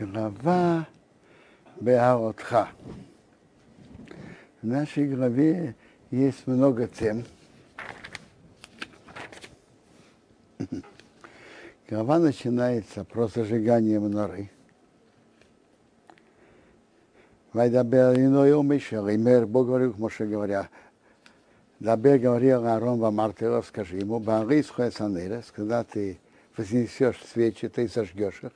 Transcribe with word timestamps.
Глава 0.00 0.88
Беаотха. 1.78 2.70
В 4.62 4.66
нашей 4.66 5.06
главе 5.06 5.76
есть 6.10 6.46
много 6.46 6.88
тем. 6.88 7.26
Глава 11.90 12.18
начинается 12.18 13.04
про 13.04 13.28
зажигание 13.28 14.00
мноры. 14.00 14.50
Вайдабер 17.52 18.18
иной 18.18 18.54
умышел, 18.54 19.06
и 19.06 19.18
мэр 19.18 19.46
Бог 19.46 19.66
говорил, 19.66 19.94
Моше 19.98 20.24
говоря, 20.26 20.70
Дабер 21.78 22.18
говорил 22.18 22.66
Аарон 22.66 23.00
Вамартелов, 23.00 23.66
скажи 23.66 23.98
ему, 23.98 24.18
Барис 24.18 24.70
Хуэсанерес, 24.70 25.52
когда 25.54 25.84
ты 25.84 26.18
вознесешь 26.56 27.20
свечи, 27.30 27.68
ты 27.68 27.86
зажгешь 27.86 28.42
их, 28.42 28.52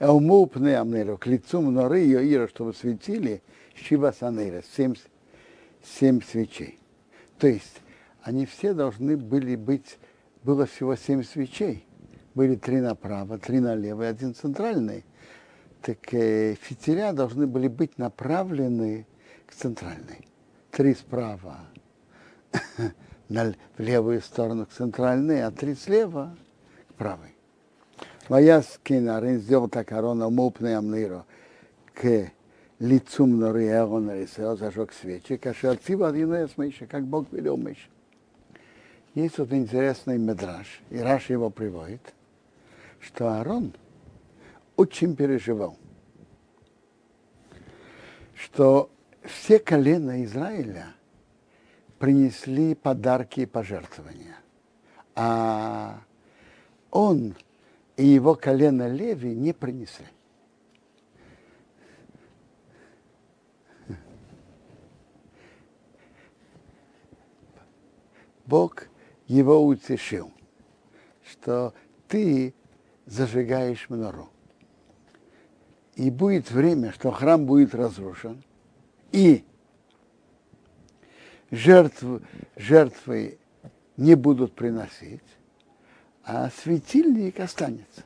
уму 0.00 0.46
пне 0.46 0.78
амнеру, 0.78 1.18
к 1.18 1.26
лицу 1.26 1.60
мноры 1.60 2.00
ее 2.00 2.32
ира, 2.32 2.48
чтобы 2.48 2.74
светили, 2.74 3.42
Шива 3.74 4.12
Санерес, 4.18 4.64
семь, 4.76 4.94
семь 5.82 6.20
свечей. 6.22 6.78
То 7.38 7.46
есть 7.46 7.80
они 8.22 8.46
все 8.46 8.74
должны 8.74 9.16
были 9.16 9.56
быть, 9.56 9.98
было 10.42 10.66
всего 10.66 10.96
семь 10.96 11.22
свечей. 11.22 11.84
Были 12.34 12.56
три 12.56 12.80
направо, 12.80 13.38
три 13.38 13.58
налево 13.58 14.02
и 14.02 14.06
один 14.06 14.34
центральный. 14.34 15.04
Так 15.82 16.12
э, 16.12 16.54
фитиля 16.60 17.12
должны 17.12 17.46
были 17.46 17.68
быть 17.68 17.98
направлены 17.98 19.06
к 19.46 19.54
центральной. 19.54 20.26
Три 20.70 20.94
справа 20.94 21.60
в 23.28 23.54
левую 23.78 24.20
сторону 24.20 24.66
к 24.66 24.72
центральной, 24.72 25.42
а 25.42 25.50
три 25.50 25.74
слева 25.74 26.36
к 26.90 26.94
правой. 26.94 27.37
Ваяс 28.28 28.78
Кинарин 28.82 29.38
сделал 29.40 29.68
так 29.68 29.90
Арона 29.92 30.28
мупный 30.28 30.76
амниру 30.76 31.24
к 31.94 32.30
лицу 32.78 33.26
мноры 33.26 33.66
Эона 33.66 34.20
Рисео 34.20 34.54
зажег 34.54 34.92
свечи, 34.92 35.36
кашер 35.38 35.78
цива 35.78 36.08
один 36.08 36.34
Миша, 36.56 36.86
как 36.86 37.04
Бог 37.04 37.26
велел 37.32 37.56
Миша. 37.56 37.88
Есть 39.14 39.36
тут 39.36 39.52
интересный 39.52 40.18
медраж, 40.18 40.80
и 40.90 40.98
Раш 40.98 41.30
его 41.30 41.48
приводит, 41.48 42.14
что 43.00 43.28
Аарон 43.28 43.72
очень 44.76 45.16
переживал, 45.16 45.76
что 48.34 48.90
все 49.24 49.58
колена 49.58 50.22
Израиля 50.24 50.88
принесли 51.98 52.74
подарки 52.74 53.40
и 53.40 53.46
пожертвования, 53.46 54.36
а 55.16 56.00
он 56.90 57.34
и 57.98 58.06
его 58.06 58.36
колено 58.36 58.88
Леви 58.88 59.34
не 59.34 59.52
принесли. 59.52 60.06
Бог 68.46 68.86
его 69.26 69.66
утешил, 69.66 70.32
что 71.28 71.74
ты 72.06 72.54
зажигаешь 73.04 73.90
мнору. 73.90 74.30
И 75.96 76.08
будет 76.10 76.52
время, 76.52 76.92
что 76.92 77.10
храм 77.10 77.44
будет 77.44 77.74
разрушен, 77.74 78.44
и 79.10 79.44
жертвы, 81.50 82.22
жертвы 82.54 83.38
не 83.96 84.14
будут 84.14 84.54
приносить, 84.54 85.20
а 86.28 86.50
светильник 86.50 87.40
останется. 87.40 88.04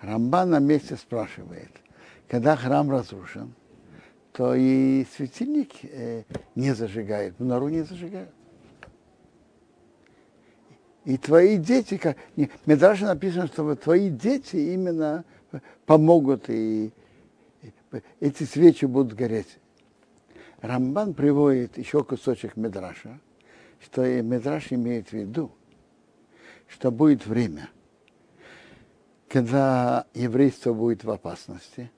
Рамбан 0.00 0.50
на 0.50 0.58
месте 0.58 0.96
спрашивает, 0.96 1.70
когда 2.26 2.56
храм 2.56 2.90
разрушен, 2.90 3.54
то 4.32 4.56
и 4.56 5.06
светильник 5.14 5.70
э, 5.84 6.24
не 6.56 6.74
зажигает, 6.74 7.38
мнору 7.38 7.68
не 7.68 7.82
зажигают. 7.82 8.30
И 11.04 11.16
твои 11.18 11.56
дети, 11.56 11.96
как, 11.96 12.16
даже 12.66 13.04
написано, 13.04 13.46
что 13.46 13.76
твои 13.76 14.10
дети 14.10 14.56
именно 14.56 15.24
помогут, 15.86 16.50
и, 16.50 16.92
и 17.62 17.72
эти 18.18 18.42
свечи 18.42 18.86
будут 18.86 19.14
гореть. 19.14 19.58
Рамбан 20.62 21.14
приводит 21.14 21.78
еще 21.78 22.02
кусочек 22.02 22.56
Медраша, 22.56 23.20
что 23.80 24.04
и 24.04 24.20
Медраш 24.20 24.72
имеет 24.72 25.10
в 25.10 25.12
виду, 25.12 25.52
что 26.70 26.90
будет 26.90 27.26
время, 27.26 27.68
когда 29.28 30.06
еврейство 30.14 30.72
будет 30.72 31.04
в 31.04 31.10
опасности. 31.10 31.90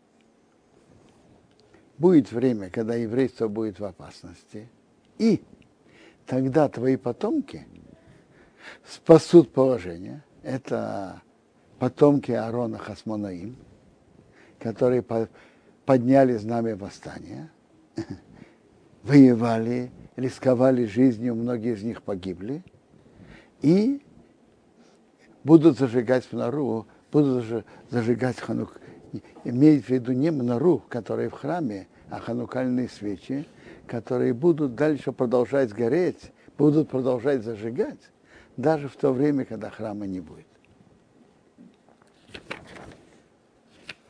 Будет 1.99 2.33
время, 2.33 2.71
когда 2.71 2.95
еврейство 2.95 3.49
будет 3.49 3.79
в 3.79 3.85
опасности. 3.85 4.69
И 5.19 5.43
тогда 6.27 6.69
твои 6.69 6.97
потомки 6.97 7.67
спасут 8.85 9.53
положение. 9.53 10.25
Это 10.43 11.23
потомки 11.79 12.33
Аарона 12.33 12.79
Хасмонаим, 12.79 13.57
которые 14.59 15.05
подняли 15.85 16.37
знамя 16.37 16.77
восстания 16.77 17.51
воевали, 19.03 19.91
рисковали 20.17 20.85
жизнью, 20.87 21.35
многие 21.35 21.75
из 21.75 21.83
них 21.83 22.03
погибли, 22.03 22.63
и 23.61 24.03
будут 25.45 25.79
зажигать 25.79 26.31
мнору, 26.33 26.87
будут 27.11 27.65
зажигать 27.91 28.39
ханук. 28.39 28.81
Имеет 29.45 29.85
в 29.85 29.89
виду 29.89 30.13
не 30.13 30.31
мнору, 30.31 30.83
которые 30.89 31.29
в 31.29 31.35
храме, 31.35 31.89
а 32.11 32.19
ханукальные 32.19 32.89
свечи, 32.89 33.47
которые 33.87 34.33
будут 34.33 34.75
дальше 34.75 35.13
продолжать 35.13 35.73
гореть, 35.73 36.33
будут 36.57 36.89
продолжать 36.89 37.43
зажигать, 37.43 37.99
даже 38.57 38.89
в 38.89 38.97
то 38.97 39.13
время, 39.13 39.45
когда 39.45 39.71
храма 39.71 40.07
не 40.07 40.21
будет. 40.21 40.47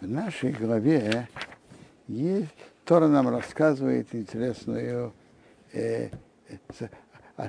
В 0.00 0.08
нашей 0.08 0.52
главе 0.52 1.28
есть 2.08 2.50
Тора 2.84 3.06
нам 3.06 3.28
рассказывает 3.28 4.12
интересную, 4.12 5.12
э, 5.72 6.10
э, 7.38 7.48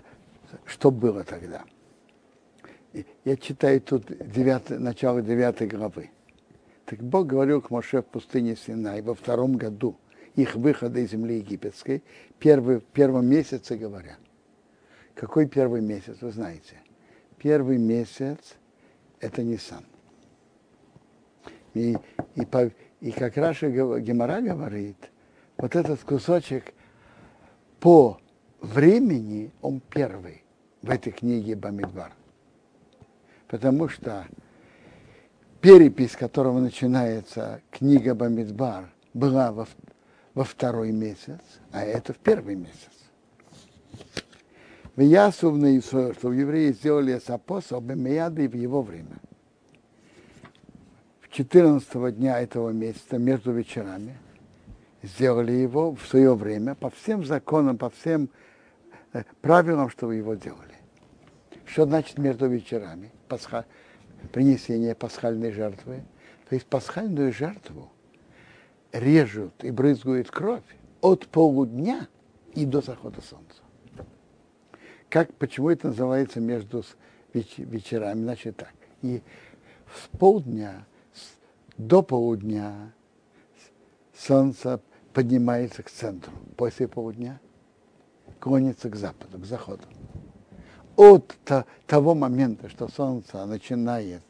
что 0.66 0.92
было 0.92 1.24
тогда. 1.24 1.64
Я 3.26 3.38
читаю 3.38 3.82
тут 3.82 4.06
9, 4.08 4.80
начало 4.80 5.22
9 5.22 5.68
главы. 5.70 6.12
Так 6.86 7.02
Бог 7.02 7.28
говорил 7.28 7.62
к 7.62 7.72
Моше 7.72 8.02
в 8.02 8.06
пустыне 8.06 8.56
Синай 8.56 9.02
во 9.02 9.16
втором 9.16 9.56
году 9.56 9.98
их 10.36 10.56
выхода 10.56 11.00
из 11.00 11.12
земли 11.12 11.38
египетской, 11.38 12.04
первый, 12.40 12.80
в 12.80 12.84
первом 12.86 13.28
месяце 13.28 13.78
говоря. 13.78 14.18
Какой 15.16 15.48
первый 15.48 15.82
месяц, 15.82 16.18
вы 16.22 16.32
знаете? 16.32 16.78
Первый 17.38 17.78
месяц– 17.78 18.56
это 19.20 19.44
Нисан. 19.44 19.86
И, 21.74 21.96
и, 22.36 22.48
и 23.02 23.12
как 23.12 23.38
Раша 23.38 23.70
Гемора 23.70 24.42
говорит, 24.42 24.98
вот 25.58 25.76
этот 25.76 26.00
кусочек 26.02 26.74
по 27.80 28.20
времени, 28.62 29.52
он 29.62 29.82
первый 29.82 30.44
в 30.82 30.90
этой 30.90 31.12
книге 31.12 31.56
Бамидбар. 31.56 32.14
Потому 33.54 33.88
что 33.88 34.26
перепись, 35.62 36.16
которого 36.16 36.60
начинается 36.60 37.62
книга 37.70 38.16
Бамидбар, 38.16 38.90
была 39.14 39.52
во, 39.52 39.68
во 40.34 40.44
второй 40.44 40.92
месяц, 40.92 41.40
а 41.72 41.84
это 41.84 42.14
в 42.14 42.18
первый 42.18 42.56
месяц. 42.56 42.90
В 44.96 45.02
Ясувне 45.02 45.82
что 45.82 46.34
евреи 46.34 46.72
сделали 46.72 47.22
апостол 47.28 47.80
Бемияды 47.80 48.50
в 48.50 48.56
его 48.56 48.82
время. 48.82 49.20
В 51.22 51.30
14 51.30 52.18
дня 52.18 52.42
этого 52.42 52.72
месяца, 52.72 53.20
между 53.20 53.52
вечерами, 53.52 54.18
сделали 55.04 55.52
его 55.52 55.94
в 55.94 56.04
свое 56.08 56.34
время 56.34 56.74
по 56.74 56.90
всем 56.90 57.24
законам, 57.24 57.78
по 57.78 57.92
всем 57.92 58.32
э, 59.14 59.22
правилам, 59.42 59.92
что 59.92 60.08
вы 60.08 60.16
его 60.16 60.34
делали. 60.34 60.73
Что 61.74 61.86
значит 61.88 62.20
между 62.20 62.48
вечерами? 62.48 63.12
Пасха, 63.28 63.66
принесение 64.32 64.94
пасхальной 64.94 65.52
жертвы. 65.52 66.04
То 66.48 66.54
есть 66.54 66.68
пасхальную 66.68 67.34
жертву 67.34 67.92
режут 68.92 69.64
и 69.64 69.72
брызгают 69.72 70.30
кровь 70.30 70.62
от 71.02 71.26
полудня 71.26 72.08
и 72.54 72.68
до 72.68 72.82
захода 72.82 73.22
солнца. 73.22 73.64
Как, 75.10 75.34
почему 75.34 75.72
это 75.72 75.88
называется 75.88 76.40
между 76.40 76.86
вечерами? 77.34 78.22
Значит 78.22 78.58
так. 78.58 78.74
И 79.02 79.24
с 79.96 80.16
полдня 80.20 80.86
до 81.78 82.04
полудня 82.04 82.94
солнце 84.16 84.80
поднимается 85.12 85.82
к 85.82 85.90
центру. 85.90 86.34
После 86.56 86.88
полудня 86.88 87.42
клонится 88.40 88.92
к 88.92 88.96
западу, 88.96 89.40
к 89.40 89.46
заходу. 89.46 89.86
От 90.96 91.36
того 91.88 92.14
момента, 92.16 92.70
что 92.70 92.88
солнце 92.88 93.46
начинает 93.46 94.22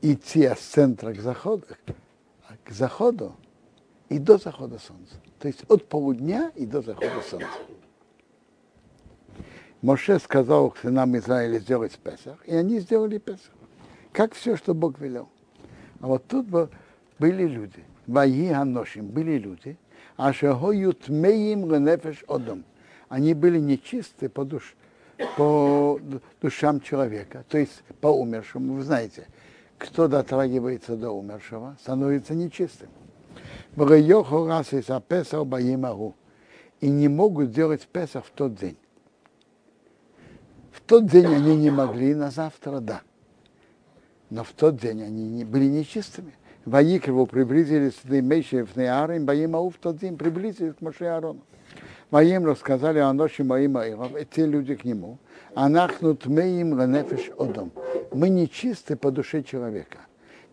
идти 0.00 0.44
от 0.44 0.58
центра 0.58 1.12
к 1.12 1.20
заходу, 1.20 1.66
к 2.64 2.70
заходу 2.70 3.34
и 4.08 4.18
до 4.18 4.38
захода 4.38 4.78
солнца. 4.78 5.16
То 5.38 5.48
есть 5.48 5.64
от 5.68 5.88
полудня 5.88 6.52
и 6.54 6.66
до 6.66 6.82
захода 6.82 7.20
солнца. 7.28 7.48
Моше 9.82 10.18
сказал 10.18 10.74
сынам 10.80 11.16
Израиля 11.16 11.58
сделать 11.58 11.98
Песах, 11.98 12.38
и 12.46 12.54
они 12.54 12.80
сделали 12.80 13.18
Песах. 13.18 13.52
Как 14.12 14.34
все, 14.34 14.56
что 14.56 14.74
Бог 14.74 14.98
велел. 14.98 15.28
А 16.00 16.06
вот 16.06 16.26
тут 16.26 16.46
были 17.18 17.44
люди, 17.44 17.84
вои 18.06 18.48
аношим, 18.48 19.08
были 19.08 19.38
люди, 19.38 19.76
а 20.16 20.32
шагоют 20.32 21.08
меим 21.08 21.70
ленефеш 21.72 22.24
одом. 22.28 22.64
Они 23.08 23.34
были 23.34 23.58
нечисты 23.58 24.28
по, 24.28 24.44
душ, 24.44 24.76
по 25.36 26.00
душам 26.40 26.80
человека, 26.80 27.44
то 27.48 27.58
есть 27.58 27.82
по 28.00 28.08
умершему. 28.08 28.74
Вы 28.74 28.82
знаете, 28.82 29.26
кто 29.78 30.08
дотрагивается 30.08 30.96
до 30.96 31.10
умершего, 31.10 31.76
становится 31.80 32.34
нечистым. 32.34 32.88
И 36.80 36.88
не 36.88 37.08
могут 37.08 37.50
сделать 37.50 37.86
Песах 37.86 38.24
в 38.24 38.30
тот 38.30 38.54
день. 38.54 38.76
В 40.72 40.80
тот 40.80 41.06
день 41.06 41.26
они 41.26 41.56
не 41.56 41.70
могли, 41.70 42.14
на 42.14 42.30
завтра 42.30 42.80
да. 42.80 43.02
Но 44.30 44.44
в 44.44 44.52
тот 44.52 44.76
день 44.76 45.02
они 45.02 45.28
не, 45.28 45.44
были 45.44 45.66
нечистыми. 45.66 46.32
Ваикрову 46.64 47.26
приблизились 47.26 47.98
Мейши 48.04 48.64
в 48.64 48.76
Неарим, 48.76 49.24
Баимау 49.24 49.70
в 49.70 49.76
тот 49.78 49.98
день 49.98 50.16
приблизились 50.16 50.74
к 50.74 50.80
Моше 50.82 51.06
Аарону. 51.06 51.40
Моим 52.10 52.46
рассказали 52.46 53.00
о 53.00 53.12
ночи 53.12 53.42
моим 53.42 53.76
Аилов, 53.76 54.12
те 54.30 54.46
люди 54.46 54.74
к 54.74 54.84
нему. 54.84 55.18
Анахнут 55.54 56.26
меим 56.26 56.78
ленефеш 56.78 57.30
одом. 57.36 57.70
Мы 58.12 58.30
нечисты 58.30 58.96
по 58.96 59.10
душе 59.10 59.42
человека. 59.42 59.98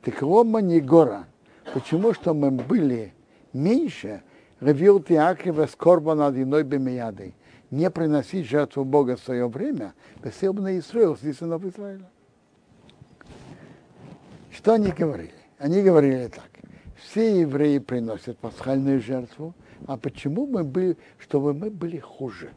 Так 0.02 0.22
лома 0.22 0.62
не 0.62 0.82
гора. 0.82 1.26
Почему? 1.74 2.14
Что 2.14 2.34
мы 2.34 2.52
были 2.52 3.14
меньше, 3.54 4.22
ревил 4.60 5.02
Тиакива 5.02 5.66
скорба 5.68 6.14
над 6.14 6.36
иной 6.36 6.64
бемиядой. 6.64 7.34
Не 7.72 7.90
приносить 7.90 8.46
жертву 8.48 8.84
Бога 8.84 9.16
в 9.16 9.22
свое 9.22 9.48
время, 9.48 9.94
бесел 10.24 10.54
бы 10.54 10.62
на 10.62 10.78
Исраил, 10.78 11.18
здесь 11.18 11.38
сынов 11.38 11.64
Израиля. 11.64 12.10
Что 14.52 14.74
они 14.74 14.92
говорили? 14.92 15.34
Они 15.58 15.82
говорили 15.82 16.28
так. 16.28 16.50
Все 16.98 17.42
евреи 17.42 17.80
приносят 17.80 18.38
пасхальную 18.38 19.02
жертву, 19.02 19.54
а 19.88 19.98
почему 19.98 20.48
мы 20.48 20.64
были, 20.64 20.98
чтобы 21.20 21.54
мы 21.54 21.70
были 21.70 22.00
хуже? 22.00 22.52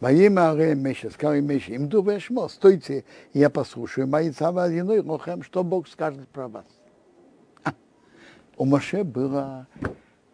Во 0.00 0.12
имя 0.12 0.54
Меша, 0.74 1.10
сказал 1.10 1.40
Меша, 1.40 1.72
им 1.72 1.88
думаешь, 1.88 2.30
мо, 2.30 2.48
стойте, 2.48 3.04
я 3.32 3.50
послушаю, 3.50 4.06
мои 4.06 4.30
цава 4.30 4.64
одиной 4.64 5.00
лохем, 5.00 5.42
что 5.42 5.64
Бог 5.64 5.88
скажет 5.88 6.28
про 6.28 6.46
вас. 6.46 6.66
А, 7.64 7.72
у 8.56 8.64
Моше 8.64 9.02
была, 9.02 9.66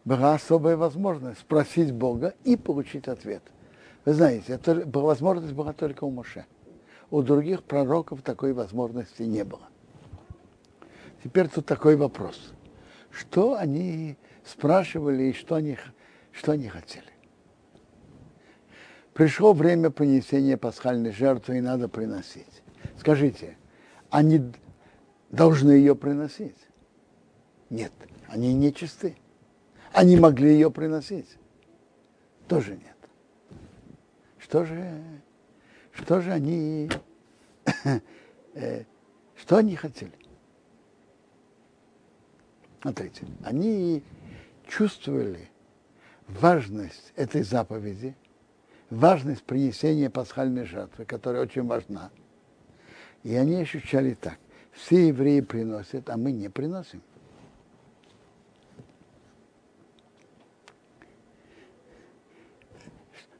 была 0.04 0.34
особая 0.34 0.76
возможность 0.76 1.40
спросить 1.40 1.92
Бога 1.92 2.34
и 2.44 2.56
получить 2.56 3.08
ответ. 3.08 3.42
Вы 4.04 4.12
знаете, 4.12 4.52
это, 4.52 4.82
возможность 4.98 5.54
была 5.54 5.72
только 5.72 6.04
у 6.04 6.10
Моше. 6.10 6.44
У 7.10 7.22
других 7.22 7.62
пророков 7.62 8.20
такой 8.20 8.52
возможности 8.52 9.22
не 9.22 9.44
было. 9.44 9.68
Теперь 11.22 11.48
тут 11.48 11.64
такой 11.64 11.96
вопрос. 11.96 12.52
Что 13.14 13.54
они 13.56 14.16
спрашивали 14.44 15.24
и 15.24 15.32
что 15.32 15.54
они, 15.54 15.78
что 16.32 16.52
они 16.52 16.68
хотели? 16.68 17.04
Пришло 19.12 19.52
время 19.52 19.90
принесения 19.90 20.56
пасхальной 20.56 21.12
жертвы, 21.12 21.58
и 21.58 21.60
надо 21.60 21.88
приносить. 21.88 22.62
Скажите, 22.98 23.56
они 24.10 24.52
должны 25.30 25.72
ее 25.72 25.94
приносить? 25.94 26.56
Нет, 27.70 27.92
они 28.26 28.52
не 28.52 28.74
чисты. 28.74 29.16
Они 29.92 30.16
могли 30.16 30.52
ее 30.52 30.72
приносить? 30.72 31.38
Тоже 32.48 32.72
нет. 32.72 32.96
Что 34.38 34.64
же, 34.64 35.02
что 35.92 36.20
же 36.20 36.32
они, 36.32 36.90
э, 38.54 38.84
что 39.36 39.56
они 39.58 39.76
хотели? 39.76 40.23
Смотрите, 42.84 43.24
они 43.42 44.02
чувствовали 44.68 45.48
важность 46.28 47.14
этой 47.16 47.42
заповеди– 47.42 48.14
важность 48.90 49.42
принесения 49.42 50.10
пасхальной 50.10 50.66
жертвы, 50.66 51.06
которая 51.06 51.40
очень 51.44 51.64
важна. 51.64 52.10
И 53.22 53.34
они 53.34 53.56
ощущали 53.56 54.12
так. 54.12 54.38
Все 54.72 55.08
евреи 55.08 55.40
приносят, 55.40 56.10
а 56.10 56.18
мы 56.18 56.30
не 56.32 56.50
приносим. 56.50 57.00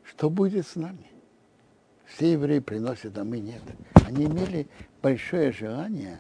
Что 0.05 0.31
будет 0.31 0.67
с 0.67 0.75
нами? 0.75 1.11
Все 2.07 2.33
евреи 2.33 2.61
приносят, 2.61 3.19
а 3.19 3.25
мы 3.25 3.41
нет. 3.41 3.61
Они 4.07 4.25
имели 4.25 4.69
большое 5.03 5.53
желание, 5.53 6.19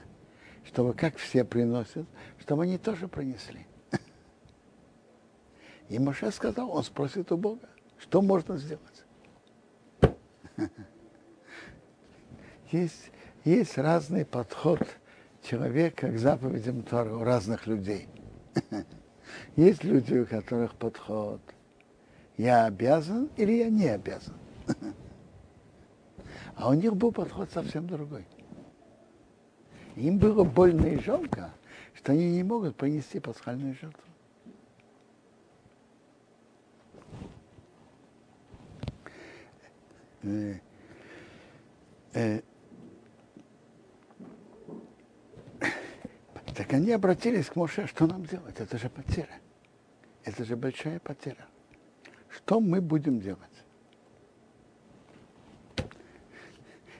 чтобы 0.66 0.94
как 0.94 1.16
все 1.16 1.44
приносят, 1.44 2.06
чтобы 2.40 2.64
они 2.64 2.78
тоже 2.78 3.08
принесли. 3.08 3.66
И 5.88 5.99
Моше 5.99 6.31
сказал, 6.31 6.70
он 6.70 6.82
спросит 6.82 7.31
у 7.31 7.37
Бога, 7.37 7.69
что 7.99 8.22
можно 8.22 8.56
сделать. 8.56 9.05
Есть, 12.70 13.11
есть 13.44 13.78
разный 13.78 14.25
подход 14.25 14.81
человека 15.43 16.11
к 16.11 16.19
заповедям 16.19 16.82
Тора 16.82 17.14
у 17.14 17.22
разных 17.22 17.67
людей. 17.67 18.08
Есть 19.56 19.84
люди, 19.84 20.14
у 20.14 20.26
которых 20.26 20.75
подход 20.75 21.40
я 22.37 22.64
обязан 22.64 23.31
или 23.37 23.52
я 23.52 23.69
не 23.69 23.87
обязан. 23.88 24.34
А 26.56 26.69
у 26.69 26.75
них 26.75 26.96
был 26.96 27.12
подход 27.12 27.50
совсем 27.52 27.87
другой. 27.87 28.26
Им 29.96 30.19
было 30.19 30.44
больно 30.44 30.87
и 30.87 30.99
жалко, 30.99 31.52
что 31.94 32.12
они 32.12 32.31
не 32.31 32.43
могут 32.43 32.76
принести 32.76 33.20
пасхальную 33.20 33.75
жертву. 33.75 34.02
Э, 40.23 40.58
э, 42.14 42.41
так 46.56 46.72
они 46.72 46.93
обратились 46.93 47.46
к 47.46 47.56
Моше, 47.56 47.86
что 47.86 48.06
нам 48.06 48.24
делать? 48.24 48.58
Это 48.58 48.79
же 48.79 48.89
потеря. 48.89 49.41
Это 50.24 50.44
же 50.44 50.56
большая 50.56 50.98
потеря. 50.98 51.46
Что 52.31 52.58
мы 52.58 52.81
будем 52.81 53.20
делать? 53.20 53.41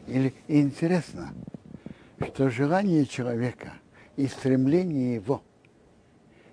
Или 0.07 0.35
интересно, 0.49 1.33
что 2.27 2.49
желание 2.51 3.07
человека 3.07 3.75
и 4.17 4.27
стремление 4.27 5.17
его 5.17 5.43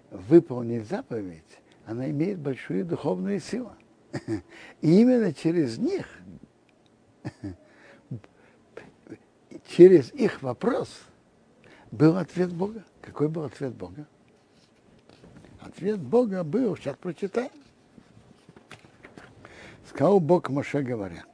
выполнить 0.10 0.88
заповедь, 0.88 1.44
она 1.86 2.10
имеет 2.10 2.40
большую 2.40 2.86
духовную 2.86 3.40
силу. 3.40 3.72
И 4.82 5.02
именно 5.02 5.34
через 5.34 5.78
них 5.78 6.08
через 9.68 10.12
их 10.14 10.42
вопрос 10.42 10.90
был 11.92 12.18
ответ 12.18 12.54
Бога. 12.54 12.84
Какой 13.02 13.30
был 13.30 13.44
ответ 13.44 13.74
Бога? 13.74 14.06
Ответ 15.60 16.00
Бога 16.00 16.44
был, 16.44 16.76
сейчас 16.76 16.96
прочитаем. 16.98 17.52
Сказал 19.88 20.20
Бог 20.20 20.50
Моше 20.50 20.82
говоря. 20.82 21.26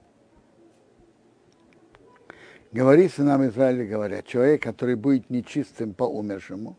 Говори 2.71 3.09
сынам 3.09 3.47
Израиля, 3.47 3.85
говоря, 3.85 4.21
человек, 4.21 4.63
который 4.63 4.95
будет 4.95 5.29
нечистым 5.29 5.93
по 5.93 6.03
умершему, 6.03 6.75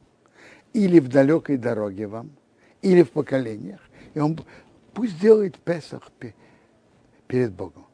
или 0.72 0.98
в 1.00 1.08
далекой 1.08 1.56
дороге 1.56 2.06
вам, 2.06 2.30
или 2.82 3.02
в 3.02 3.10
поколениях, 3.10 3.80
и 4.14 4.20
он 4.20 4.38
пусть 4.92 5.18
делает 5.20 5.58
Песах 5.58 6.10
перед 7.26 7.52
Богом 7.52 7.88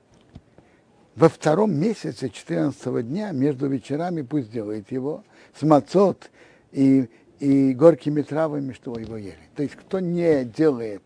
во 1.16 1.28
втором 1.28 1.74
месяце 1.74 2.28
14 2.28 3.06
дня 3.06 3.30
между 3.32 3.68
вечерами 3.68 4.22
пусть 4.22 4.50
делает 4.50 4.90
его 4.90 5.24
с 5.58 5.62
мацот 5.62 6.30
и, 6.72 7.08
и 7.38 7.72
горькими 7.72 8.22
травами, 8.22 8.72
что 8.72 8.98
его 8.98 9.16
ели. 9.16 9.38
То 9.54 9.62
есть 9.62 9.76
кто 9.76 10.00
не 10.00 10.44
делает, 10.44 11.02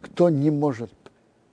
кто 0.00 0.30
не 0.30 0.50
может, 0.50 0.92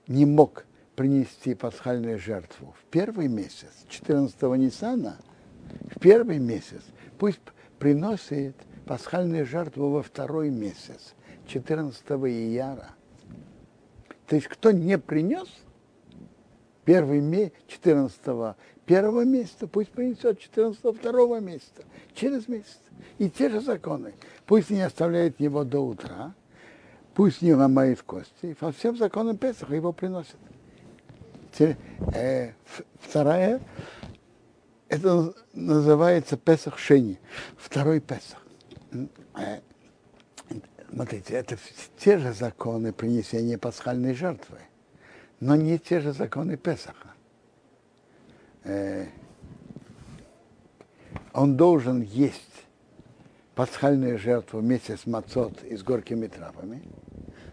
не 0.08 0.26
мог 0.26 0.66
принести 0.96 1.54
пасхальную 1.54 2.18
жертву 2.18 2.74
в 2.78 2.84
первый 2.90 3.28
месяц, 3.28 3.84
14 3.88 4.40
Нисана, 4.58 5.16
в 5.94 6.00
первый 6.00 6.38
месяц, 6.38 6.82
пусть 7.18 7.40
приносит 7.78 8.56
пасхальную 8.86 9.46
жертву 9.46 9.90
во 9.90 10.02
второй 10.02 10.50
месяц, 10.50 11.14
14 11.46 12.02
Ияра. 12.10 12.90
То 14.26 14.36
есть 14.36 14.48
кто 14.48 14.70
не 14.70 14.98
принес– 14.98 15.48
первый 16.84 17.20
месяц, 17.20 17.52
14 17.68 18.56
первого 18.86 19.24
месяца, 19.24 19.66
пусть 19.66 19.90
принесет 19.90 20.38
14 20.38 20.96
второго 20.96 21.40
месяца, 21.40 21.84
через 22.14 22.48
месяц. 22.48 22.80
И 23.18 23.30
те 23.30 23.48
же 23.48 23.60
законы. 23.60 24.14
Пусть 24.46 24.70
не 24.70 24.80
оставляет 24.80 25.40
его 25.40 25.64
до 25.64 25.80
утра, 25.80 26.34
пусть 27.14 27.42
не 27.42 27.54
ломает 27.54 28.02
кости. 28.02 28.54
По 28.54 28.72
всем 28.72 28.96
законам 28.96 29.36
Песаха 29.36 29.74
его 29.74 29.92
приносят. 29.92 30.36
Э, 31.58 32.52
вторая, 33.00 33.60
это 34.88 35.34
называется 35.52 36.36
Песах 36.36 36.78
Шени, 36.78 37.18
второй 37.58 38.00
Песах. 38.00 38.42
Э, 39.34 39.60
смотрите, 40.90 41.34
это 41.34 41.58
те 41.98 42.18
же 42.18 42.32
законы 42.32 42.92
принесения 42.92 43.58
пасхальной 43.58 44.14
жертвы, 44.14 44.58
но 45.40 45.54
не 45.54 45.78
те 45.78 46.00
же 46.00 46.12
законы 46.12 46.56
Песаха. 46.56 47.08
Э, 48.64 49.06
он 51.34 51.56
должен 51.56 52.00
есть 52.00 52.66
пасхальную 53.54 54.18
жертву 54.18 54.60
вместе 54.60 54.96
с 54.96 55.06
мацот 55.06 55.62
и 55.64 55.76
с 55.76 55.82
горькими 55.82 56.28
травами, 56.28 56.82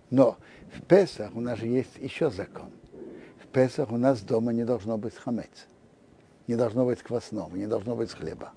но 0.09 0.37
в 0.73 0.83
Песах 0.83 1.35
у 1.35 1.41
нас 1.41 1.59
же 1.59 1.67
есть 1.67 1.97
еще 1.97 2.29
закон. 2.29 2.71
Песах 3.51 3.91
у 3.91 3.97
нас 3.97 4.21
дома 4.21 4.53
не 4.53 4.63
должно 4.63 4.97
быть 4.97 5.15
хамец, 5.15 5.67
не 6.47 6.55
должно 6.55 6.85
быть 6.85 7.01
квасного, 7.01 7.55
не 7.55 7.67
должно 7.67 7.95
быть 7.95 8.11
хлеба. 8.11 8.51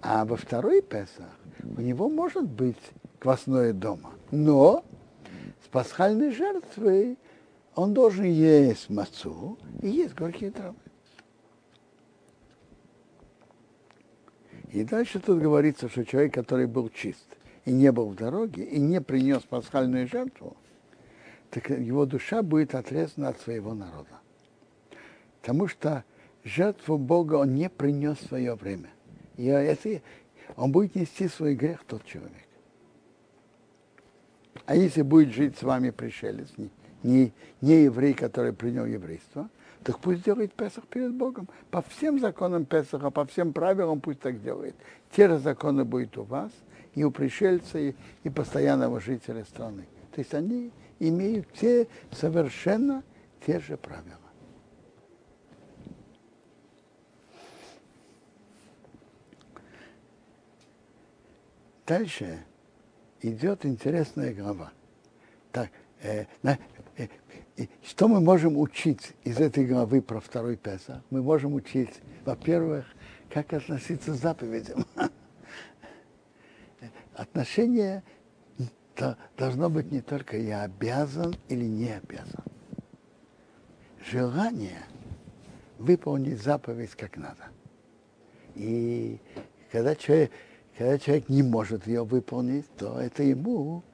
А 0.00 0.24
во 0.24 0.36
второй 0.36 0.82
Песах 0.82 1.30
у 1.76 1.80
него 1.80 2.08
может 2.08 2.48
быть 2.48 2.80
квасное 3.18 3.72
дома. 3.72 4.12
Но 4.30 4.84
с 5.64 5.68
пасхальной 5.68 6.30
жертвой 6.30 7.18
он 7.74 7.92
должен 7.92 8.24
есть 8.24 8.88
мацу 8.88 9.58
и 9.82 9.88
есть 9.88 10.14
горькие 10.14 10.50
травы. 10.50 10.76
И 14.72 14.84
дальше 14.84 15.20
тут 15.20 15.40
говорится, 15.40 15.88
что 15.88 16.04
человек, 16.04 16.34
который 16.34 16.66
был 16.66 16.88
чист 16.90 17.26
и 17.64 17.72
не 17.72 17.92
был 17.92 18.08
в 18.08 18.14
дороге, 18.14 18.64
и 18.64 18.78
не 18.78 19.00
принес 19.00 19.42
пасхальную 19.42 20.06
жертву, 20.06 20.56
так 21.56 21.70
его 21.70 22.04
душа 22.04 22.42
будет 22.42 22.74
отрезана 22.74 23.28
от 23.28 23.40
своего 23.40 23.72
народа. 23.72 24.20
Потому 25.40 25.68
что 25.68 26.04
жертву 26.44 26.98
Бога 26.98 27.36
он 27.36 27.54
не 27.54 27.70
принес 27.70 28.18
в 28.18 28.26
свое 28.28 28.54
время. 28.56 28.90
И 29.38 29.46
это, 29.46 30.02
он 30.56 30.70
будет 30.70 30.94
нести 30.94 31.28
свой 31.28 31.54
грех, 31.54 31.82
тот 31.86 32.04
человек. 32.04 32.46
А 34.66 34.76
если 34.76 35.00
будет 35.00 35.32
жить 35.32 35.56
с 35.56 35.62
вами 35.62 35.88
пришелец, 35.88 36.48
не, 36.58 36.68
не, 37.02 37.32
не 37.62 37.84
еврей, 37.84 38.12
который 38.12 38.52
принял 38.52 38.84
еврейство, 38.84 39.48
так 39.82 39.98
пусть 40.00 40.24
делает 40.24 40.52
Песах 40.52 40.86
перед 40.88 41.14
Богом. 41.14 41.48
По 41.70 41.80
всем 41.80 42.20
законам 42.20 42.66
Песаха, 42.66 43.10
по 43.10 43.24
всем 43.24 43.54
правилам 43.54 44.02
пусть 44.02 44.20
так 44.20 44.42
делает. 44.42 44.74
Те 45.10 45.26
же 45.26 45.38
законы 45.38 45.86
будут 45.86 46.18
у 46.18 46.24
вас, 46.24 46.52
и 46.94 47.02
у 47.02 47.10
пришельца, 47.10 47.78
и, 47.78 47.94
и 48.24 48.28
постоянного 48.28 49.00
жителя 49.00 49.42
страны. 49.44 49.86
То 50.12 50.20
есть 50.20 50.34
они 50.34 50.70
имеют 50.98 51.48
все 51.52 51.88
совершенно 52.10 53.02
те 53.44 53.60
же 53.60 53.76
правила. 53.76 54.18
Дальше 61.86 62.44
идет 63.20 63.64
интересная 63.64 64.34
глава. 64.34 64.72
Так, 65.52 65.70
э, 66.02 66.24
на, 66.42 66.58
э, 66.96 67.06
э, 67.56 67.66
что 67.84 68.08
мы 68.08 68.20
можем 68.20 68.58
учить 68.58 69.12
из 69.22 69.38
этой 69.38 69.64
главы 69.64 70.02
про 70.02 70.18
второй 70.20 70.56
Песах? 70.56 71.02
Мы 71.10 71.22
можем 71.22 71.54
учить, 71.54 72.00
во-первых, 72.24 72.86
как 73.30 73.52
относиться 73.52 74.12
к 74.12 74.16
заповедям. 74.16 74.84
Отношение 77.14 78.02
должно 79.46 79.70
быть 79.70 79.92
не 79.92 80.00
только 80.00 80.36
я 80.36 80.62
обязан 80.64 81.32
или 81.48 81.64
не 81.64 81.90
обязан. 81.90 82.42
Желание 84.10 84.82
выполнить 85.78 86.42
заповедь 86.42 86.96
как 86.96 87.16
надо. 87.16 87.44
И 88.56 89.20
когда 89.70 89.94
человек, 89.94 90.32
когда 90.76 90.98
человек 90.98 91.28
не 91.28 91.44
может 91.44 91.86
ее 91.86 92.04
выполнить, 92.04 92.66
то 92.76 93.00
это 93.00 93.22
ему 93.22 93.84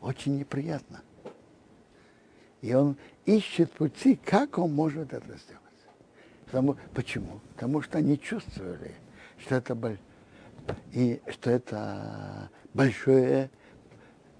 очень 0.00 0.36
неприятно. 0.36 1.00
И 2.60 2.74
он 2.74 2.96
ищет 3.24 3.70
пути, 3.70 4.16
как 4.16 4.58
он 4.58 4.74
может 4.74 5.12
это 5.12 5.28
сделать. 5.28 5.62
Потому, 6.46 6.76
почему? 6.92 7.40
Потому 7.54 7.82
что 7.82 7.98
они 7.98 8.18
чувствовали, 8.18 8.96
что 9.38 9.54
это, 9.54 9.96
и, 10.90 11.20
что 11.28 11.50
это 11.52 12.50
большое 12.74 13.48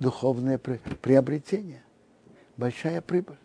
духовное 0.03 0.59
приобретение, 0.59 1.83
большая 2.57 3.01
прибыль. 3.01 3.39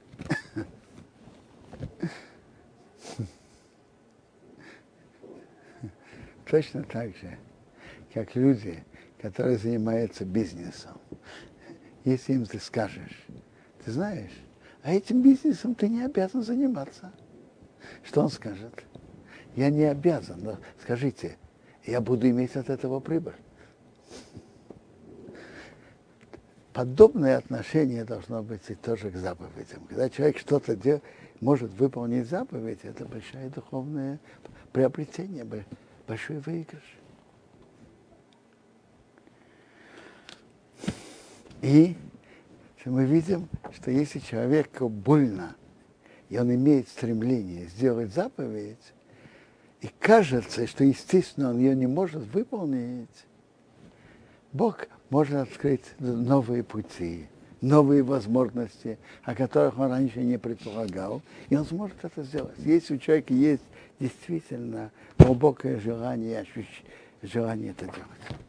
Точно 6.50 6.84
так 6.84 7.16
же 7.18 7.38
как 8.14 8.36
люди, 8.36 8.84
которые 9.22 9.58
занимаются 9.58 10.26
бизнесом. 10.26 11.00
Если 12.04 12.34
им 12.34 12.46
ты 12.46 12.60
скажешь, 12.60 13.26
ты 13.86 13.92
знаешь, 13.92 14.32
а 14.82 14.94
этим 14.94 15.22
бизнесом 15.22 15.76
ты 15.76 15.88
не 15.88 16.02
обязан 16.02 16.42
заниматься. 16.42 17.12
Что 18.04 18.22
он 18.22 18.30
скажет? 18.30 18.84
Я 19.56 19.70
не 19.70 19.84
обязан, 19.84 20.40
но 20.42 20.58
скажите, 20.82 21.38
я 21.86 22.02
буду 22.02 22.30
иметь 22.30 22.56
от 22.56 22.70
этого 22.70 23.00
прибыль. 23.00 23.36
Подобное 26.78 27.38
отношение 27.40 28.06
должно 28.06 28.44
быть 28.44 28.62
и 28.70 28.76
тоже 28.76 29.10
к 29.10 29.16
заповедям. 29.16 29.84
Когда 29.90 30.12
человек 30.12 30.38
что-то 30.38 30.76
делает, 30.76 31.02
может 31.42 31.72
выполнить 31.72 32.30
заповедь, 32.30 32.82
это 32.84 33.04
большое 33.04 33.50
духовное 33.50 34.20
приобретение, 34.74 35.44
большой 36.06 36.38
выигрыш. 36.38 36.84
И 41.64 41.96
мы 42.86 43.06
видим, 43.06 43.50
что 43.74 43.90
если 43.90 44.20
человеку 44.20 44.88
больно, 44.88 45.56
и 46.30 46.38
он 46.38 46.54
имеет 46.54 46.90
стремление 46.90 47.66
сделать 47.70 48.14
заповедь, 48.14 48.94
и 49.82 49.90
кажется, 50.00 50.68
что, 50.68 50.84
естественно, 50.84 51.50
он 51.50 51.58
ее 51.58 51.76
не 51.76 51.88
может 51.88 52.22
выполнить, 52.28 53.26
Бог 54.54 54.88
может 55.10 55.36
открыть 55.36 55.86
новые 56.00 56.64
пути, 56.64 57.28
новые 57.62 58.04
возможности, 58.04 58.98
о 59.24 59.36
которых 59.36 59.78
он 59.80 59.90
раньше 59.90 60.20
не 60.20 60.38
предполагал, 60.38 61.22
и 61.50 61.56
он 61.56 61.66
сможет 61.66 62.04
это 62.04 62.24
сделать. 62.24 62.58
Если 62.60 62.96
у 62.96 62.98
человека 62.98 63.34
есть 63.34 63.64
действительно 64.00 64.92
глубокое 65.18 65.80
желание, 65.80 66.46
желание 67.22 67.72
это 67.72 67.86
делать. 67.86 68.42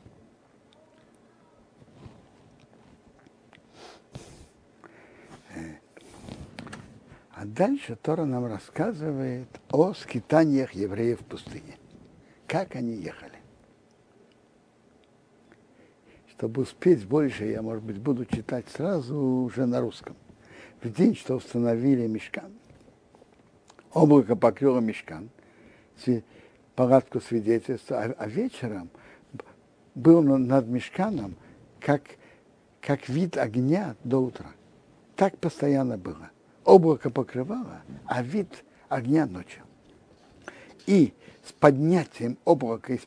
А 7.32 7.44
дальше 7.44 7.94
Тора 7.94 8.24
нам 8.24 8.46
рассказывает 8.46 9.48
о 9.70 9.94
скитаниях 9.94 10.72
евреев 10.72 11.20
в 11.20 11.24
пустыне. 11.24 11.76
Как 12.48 12.74
они 12.74 12.94
ехали. 12.94 13.37
Чтобы 16.38 16.62
успеть 16.62 17.04
больше, 17.04 17.46
я, 17.46 17.62
может 17.62 17.82
быть, 17.82 17.98
буду 17.98 18.24
читать 18.24 18.64
сразу 18.74 19.18
уже 19.18 19.66
на 19.66 19.80
русском. 19.80 20.14
В 20.80 20.88
день, 20.88 21.16
что 21.16 21.34
установили 21.34 22.06
мешкан, 22.06 22.52
облако 23.92 24.36
покрыло 24.36 24.78
мешкан, 24.78 25.30
палатку 26.76 27.20
свидетельства, 27.20 28.04
а, 28.04 28.14
а 28.16 28.28
вечером 28.28 28.88
был 29.96 30.22
над 30.22 30.68
мешканом 30.68 31.34
как, 31.80 32.02
как 32.80 33.08
вид 33.08 33.36
огня 33.36 33.96
до 34.04 34.18
утра. 34.18 34.52
Так 35.16 35.36
постоянно 35.38 35.98
было 35.98 36.30
облако 36.68 37.08
покрывало, 37.10 37.80
а 38.04 38.22
вид 38.22 38.64
огня 38.88 39.26
ночью. 39.26 39.62
И 40.86 41.14
с 41.44 41.52
поднятием 41.52 42.36
облака 42.44 42.92
из, 42.92 43.06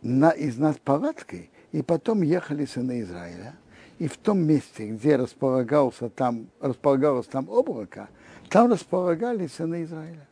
на, 0.00 0.30
из 0.30 0.56
над 0.58 0.80
палаткой, 0.80 1.50
и 1.72 1.82
потом 1.82 2.22
ехали 2.22 2.64
сыны 2.64 3.00
Израиля, 3.02 3.54
и 3.98 4.08
в 4.08 4.16
том 4.16 4.40
месте, 4.40 4.88
где 4.88 5.16
располагался 5.16 6.08
там, 6.08 6.48
располагалось 6.60 7.26
там 7.26 7.48
облако, 7.48 8.08
там 8.48 8.70
располагались 8.70 9.54
сыны 9.54 9.84
Израиля. 9.84 10.26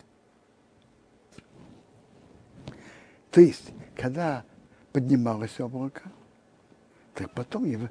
То 3.31 3.41
есть, 3.41 3.73
когда 3.95 4.45
поднималось 4.93 5.61
облако, 5.61 6.03
так 7.13 7.31
потом 7.33 7.65
ев... 7.65 7.91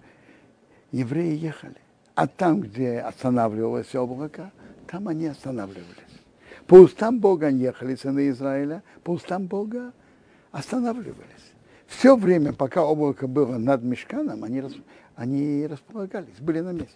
евреи 0.92 1.36
ехали. 1.38 1.78
А 2.16 2.28
там, 2.28 2.62
где 2.62 3.00
останавливалось 3.00 3.94
облако, 3.94 4.52
там 4.88 5.08
они 5.08 5.28
останавливались. 5.28 6.06
По 6.66 6.76
устам 6.76 7.20
Бога 7.20 7.48
они 7.48 7.60
ехали, 7.60 7.96
сыны 7.96 8.30
Израиля, 8.30 8.82
по 9.04 9.12
устам 9.12 9.46
Бога 9.46 9.94
останавливались. 10.52 11.35
Все 11.88 12.16
время, 12.16 12.54
пока 12.54 12.84
облако 12.84 13.28
было 13.28 13.58
над 13.58 13.84
мешканом, 13.84 14.44
они, 14.44 14.64
они 15.16 15.68
располагались, 15.68 16.40
были 16.40 16.60
на 16.60 16.72
месте. 16.72 16.96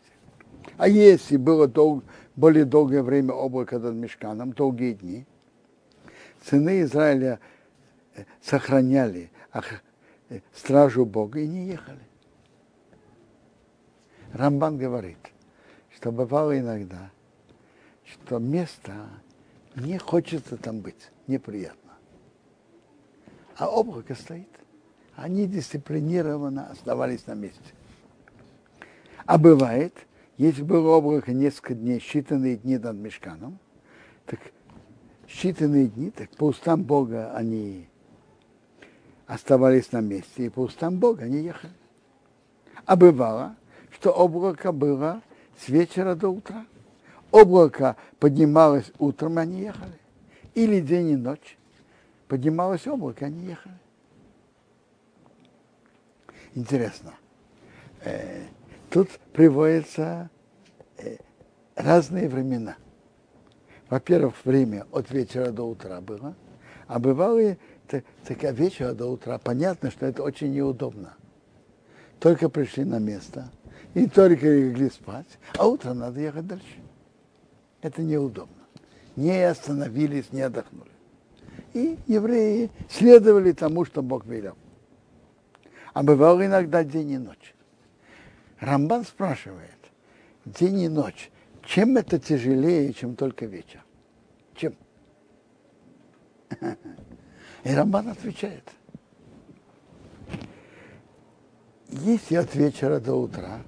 А 0.78 0.88
если 0.88 1.38
было 1.38 1.68
дол, 1.68 2.04
более 2.36 2.66
долгое 2.66 3.04
время 3.04 3.34
облако 3.34 3.80
над 3.80 3.96
мешканом, 3.96 4.52
долгие 4.52 4.94
дни, 4.94 5.26
сыны 6.44 6.82
Израиля 6.82 7.40
э, 8.16 8.24
сохраняли 8.42 9.32
э, 9.54 10.40
стражу 10.54 11.06
Бога 11.06 11.40
и 11.40 11.48
не 11.48 11.68
ехали. 11.68 12.00
Рамбан 14.34 14.78
говорит, 14.78 15.18
что 15.96 16.12
бывало 16.12 16.58
иногда, 16.58 17.12
что 18.06 18.40
место 18.40 18.94
не 19.76 19.98
хочется 19.98 20.58
там 20.58 20.82
быть, 20.82 21.12
неприятно. 21.28 21.94
А 23.58 23.70
облако 23.70 24.16
стоит. 24.16 24.59
Они 25.22 25.48
дисциплинированно 25.48 26.68
оставались 26.68 27.28
на 27.28 27.34
месте. 27.34 27.60
А 29.26 29.38
бывает, 29.38 29.94
если 30.38 30.64
было 30.64 30.96
облако 30.96 31.34
несколько 31.34 31.74
дней, 31.74 32.00
считанные 32.00 32.56
дни 32.56 32.78
над 32.78 32.96
мешканом, 32.96 33.60
так 34.26 34.40
считанные 35.28 35.88
дни, 35.88 36.10
так 36.12 36.30
по 36.32 36.46
устам 36.46 36.84
Бога 36.84 37.34
они 37.36 37.90
оставались 39.28 39.92
на 39.92 40.00
месте, 40.00 40.46
и 40.46 40.50
по 40.50 40.62
устам 40.62 41.00
Бога 41.00 41.26
они 41.26 41.42
ехали. 41.42 41.74
А 42.86 42.96
бывало, 42.96 43.58
что 43.92 44.12
облако 44.12 44.72
было 44.72 45.22
с 45.60 45.68
вечера 45.68 46.16
до 46.16 46.30
утра. 46.30 46.66
Облако 47.32 47.98
поднималось 48.20 48.92
утром, 48.98 49.38
они 49.38 49.64
ехали. 49.64 50.00
Или 50.56 50.80
день 50.80 51.10
и 51.10 51.16
ночь. 51.18 51.58
Поднималось 52.30 52.88
облако, 52.88 53.26
они 53.26 53.46
ехали. 53.48 53.79
Интересно. 56.56 57.14
Э, 58.04 58.46
тут 58.90 59.10
приводятся 59.34 60.30
э, 60.98 61.18
разные 61.76 62.28
времена. 62.28 62.76
Во-первых, 63.90 64.36
время 64.46 64.86
от 64.92 65.10
вечера 65.12 65.52
до 65.52 65.64
утра 65.64 66.00
было, 66.02 66.36
а 66.88 67.00
бывало 67.00 67.40
и 67.40 67.56
так, 67.88 68.04
так 68.26 68.44
от 68.44 68.58
вечера 68.58 68.94
до 68.94 69.08
утра. 69.08 69.38
Понятно, 69.38 69.92
что 69.92 70.06
это 70.06 70.24
очень 70.24 70.54
неудобно. 70.54 71.14
Только 72.20 72.50
пришли 72.50 72.84
на 72.84 73.00
место, 73.00 73.50
и 73.94 74.08
только 74.08 74.48
легли 74.48 74.90
спать, 74.90 75.40
а 75.58 75.68
утром 75.68 76.00
надо 76.00 76.20
ехать 76.20 76.48
дальше. 76.48 76.80
Это 77.82 78.02
неудобно. 78.02 78.56
Не 79.16 79.44
остановились, 79.44 80.32
не 80.32 80.42
отдохнули. 80.42 80.92
И 81.74 81.98
евреи 82.08 82.72
следовали 82.90 83.52
тому, 83.52 83.86
что 83.86 84.02
Бог 84.02 84.26
велел. 84.26 84.56
А 85.94 86.04
бывало 86.04 86.46
иногда 86.46 86.84
день 86.84 87.12
и 87.12 87.18
ночь. 87.18 87.54
Рамбан 88.60 89.06
спрашивает, 89.06 89.78
день 90.46 90.82
и 90.82 90.90
ночь, 90.90 91.32
чем 91.64 91.98
это 91.98 92.20
тяжелее, 92.20 92.94
чем 92.94 93.16
только 93.16 93.46
вечер? 93.46 93.84
Чем? 94.56 94.74
И 97.64 97.74
Рамбан 97.74 98.10
отвечает, 98.10 98.64
если 101.90 102.36
от 102.36 102.56
вечера 102.56 103.00
до 103.00 103.16
утра, 103.16 103.62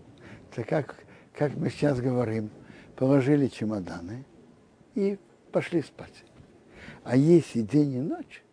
то 0.55 0.63
как, 0.63 0.95
как 1.33 1.55
мы 1.55 1.69
сейчас 1.69 1.99
говорим, 1.99 2.49
положили 2.95 3.47
чемоданы 3.47 4.25
и 4.95 5.17
пошли 5.51 5.81
спать. 5.81 6.23
А 7.03 7.15
если 7.15 7.61
день 7.61 7.93
и 7.93 7.99
ночь, 7.99 8.43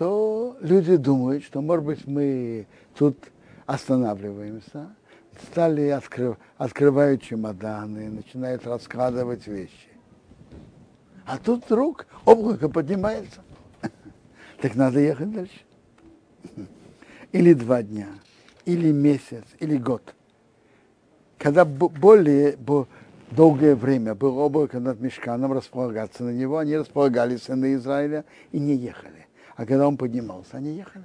то 0.00 0.56
люди 0.62 0.96
думают, 0.96 1.44
что, 1.44 1.60
может 1.60 1.84
быть, 1.84 2.06
мы 2.06 2.66
тут 2.96 3.18
останавливаемся, 3.66 4.88
стали 5.42 5.88
открыв, 5.88 6.38
открывают 6.56 7.20
чемоданы, 7.20 8.08
начинают 8.08 8.66
раскладывать 8.66 9.46
вещи. 9.46 9.90
А 11.26 11.36
тут 11.36 11.66
вдруг 11.66 12.06
облако 12.24 12.70
поднимается. 12.70 13.42
Так 14.62 14.74
надо 14.74 15.00
ехать 15.00 15.32
дальше. 15.32 15.60
Или 17.32 17.52
два 17.52 17.82
дня, 17.82 18.08
или 18.64 18.92
месяц, 18.92 19.44
или 19.58 19.76
год. 19.76 20.14
Когда 21.36 21.66
более 21.66 22.56
долгое 23.30 23.74
время 23.74 24.14
было 24.14 24.40
облако 24.40 24.80
над 24.80 24.98
мешканом 24.98 25.52
располагаться 25.52 26.24
на 26.24 26.30
него, 26.30 26.56
они 26.56 26.74
располагались 26.78 27.42
сыны 27.42 27.74
Израиля 27.74 28.24
и 28.50 28.58
не 28.58 28.76
ехали. 28.76 29.19
А 29.60 29.66
когда 29.66 29.86
он 29.86 29.98
поднимался, 29.98 30.56
они 30.56 30.72
ехали. 30.72 31.04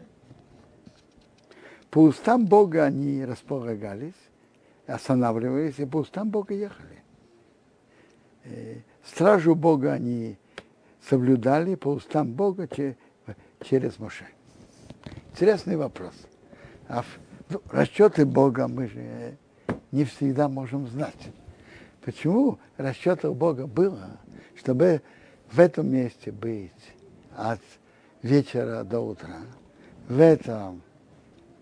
По 1.89 2.00
устам 2.00 2.46
Бога 2.46 2.86
они 2.86 3.26
располагались, 3.26 4.13
останавливались, 4.88 5.78
и 5.78 5.86
по 5.86 5.98
устам 5.98 6.30
Бога 6.30 6.54
ехали. 6.54 7.04
Э, 8.46 8.78
стражу 9.04 9.56
Бога 9.56 9.91
они 9.91 10.38
соблюдали 11.02 11.76
по 11.76 11.89
устам 11.89 12.32
Бога 12.32 12.70
через 13.60 14.00
Моше. 14.00 14.26
Интересный 15.34 15.76
вопрос. 15.76 16.13
А 16.88 17.04
ну, 17.50 17.62
расчеты 17.72 18.26
Бога 18.26 18.70
мы 18.70 18.88
же 18.88 19.38
не 19.91 20.06
всегда 20.06 20.48
можем 20.48 20.88
знать. 20.88 21.28
Почему 22.06 22.60
расчетов 22.78 23.36
Бога 23.36 23.68
было, 23.68 24.18
чтобы 24.56 25.02
в 25.52 25.60
этом 25.60 25.89
месте 25.89 26.32
быть 26.32 26.72
от 27.36 27.60
вечера 28.21 28.84
до 28.84 28.99
утра, 28.99 29.41
в 30.08 30.19
этом 30.19 30.82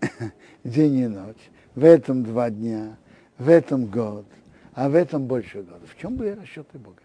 день 0.63 0.95
и 0.95 1.07
ночь, 1.07 1.49
в 1.75 1.83
этом 1.83 2.23
два 2.23 2.49
дня, 2.49 2.97
в 3.37 3.49
этом 3.49 3.85
год, 3.85 4.25
а 4.73 4.89
в 4.89 4.95
этом 4.95 5.27
больше 5.27 5.61
года. 5.61 5.85
В 5.85 5.97
чем 5.97 6.15
были 6.15 6.29
расчеты 6.29 6.77
Бога? 6.77 7.01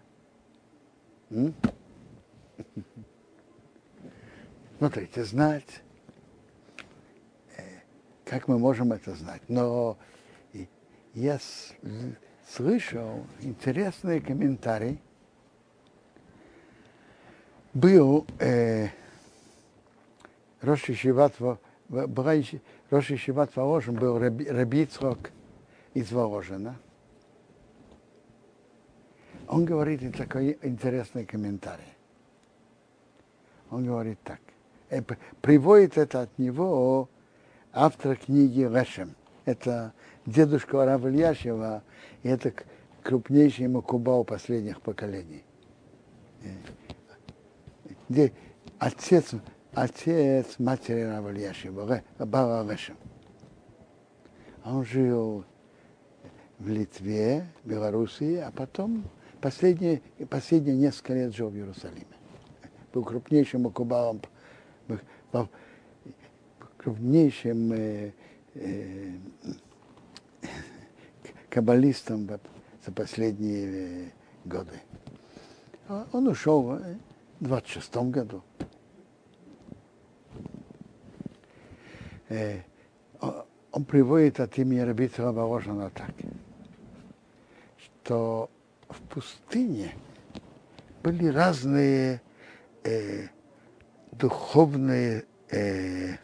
М? 1.29 1.53
Смотрите, 4.77 5.23
знать, 5.23 5.81
э, 7.57 7.61
как 8.25 8.47
мы 8.47 8.57
можем 8.57 8.93
это 8.93 9.13
знать. 9.13 9.41
Но 9.47 9.97
я 11.13 11.39
слышал 12.47 13.25
интересный 13.41 14.21
комментарий. 14.21 15.01
Был 17.73 18.25
э, 18.39 18.87
Рош 20.61 20.89
Ишиват, 20.89 21.35
Рош 21.89 23.11
Ишиват 23.11 23.55
Воложен, 23.55 23.95
был 23.95 24.19
Раби 24.19 24.83
Ицхок 24.83 25.31
из 25.93 26.11
Воложена. 26.11 26.75
Он 29.47 29.65
говорит 29.65 30.15
такой 30.15 30.59
интересный 30.61 31.25
комментарий. 31.25 31.93
Он 33.71 33.85
говорит 33.85 34.19
так. 34.23 34.39
Э, 34.89 35.01
приводит 35.41 35.97
это 35.97 36.21
от 36.21 36.37
него 36.37 37.09
автор 37.73 38.15
книги 38.15 38.61
Лешем. 38.61 39.15
Это 39.45 39.93
дедушка 40.25 40.85
Рава 40.85 41.07
Ильяшева, 41.07 41.83
и 42.21 42.27
это 42.27 42.53
крупнейший 43.01 43.67
Макубал 43.67 44.23
последних 44.23 44.81
поколений. 44.81 45.43
Где 48.07 48.33
отец, 48.77 49.33
отец 49.73 50.59
матери 50.59 51.01
Рава 51.01 51.31
Ильяшева, 51.31 52.01
Бала 52.17 52.69
Лешем. 52.69 52.97
Он 54.65 54.83
жил 54.83 55.45
в 56.59 56.67
Литве, 56.67 57.45
Белоруссии, 57.63 58.35
а 58.35 58.51
потом 58.51 59.03
последние, 59.41 60.01
последние 60.29 60.75
несколько 60.75 61.13
лет 61.13 61.35
жил 61.35 61.49
в 61.49 61.55
Иерусалиме. 61.55 62.05
Был 62.93 63.03
крупнейшим 63.03 63.63
Макубалом, 63.63 64.21
крупнейшим 66.77 67.73
э, 67.73 68.11
э, 68.55 69.11
каббалистом 71.49 72.27
за 72.85 72.91
последние 72.91 74.11
годы. 74.45 74.81
А 75.87 76.07
он 76.11 76.27
ушел 76.27 76.61
в 76.63 76.81
26 77.39 77.95
году. 78.11 78.43
Э, 82.29 82.61
он 83.71 83.85
приводит 83.85 84.39
от 84.39 84.57
имени 84.57 84.79
Рабица 84.79 85.31
Воложена 85.31 85.89
так, 85.89 86.11
что 87.77 88.49
в 88.87 89.01
пустыне 89.01 89.93
были 91.03 91.27
разные 91.27 92.21
э, 92.83 93.27
духовные 94.11 95.25
э, 95.51 96.15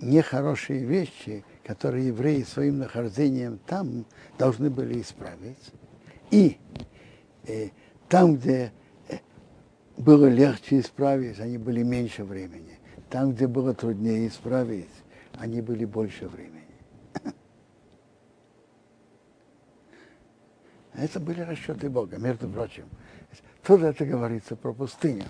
нехорошие 0.00 0.84
вещи, 0.84 1.44
которые 1.64 2.08
евреи 2.08 2.42
своим 2.42 2.78
нахождением 2.78 3.58
там 3.66 4.04
должны 4.38 4.70
были 4.70 5.00
исправить. 5.00 5.72
И 6.30 6.58
э, 7.46 7.68
там, 8.10 8.36
где 8.36 8.72
э, 9.08 9.18
было 9.96 10.26
легче 10.26 10.80
исправить, 10.80 11.38
они 11.38 11.56
были 11.56 11.82
меньше 11.84 12.24
времени. 12.24 12.78
Там, 13.08 13.32
где 13.32 13.46
было 13.46 13.72
труднее 13.72 14.26
исправить, 14.26 14.90
они 15.34 15.62
были 15.62 15.84
больше 15.84 16.26
времени. 16.28 16.76
Это 20.94 21.20
были 21.20 21.40
расчеты 21.42 21.88
Бога, 21.88 22.18
между 22.18 22.48
прочим. 22.48 22.86
Тоже 23.62 23.86
это 23.86 24.04
говорится 24.06 24.56
про 24.56 24.72
пустыню. 24.72 25.26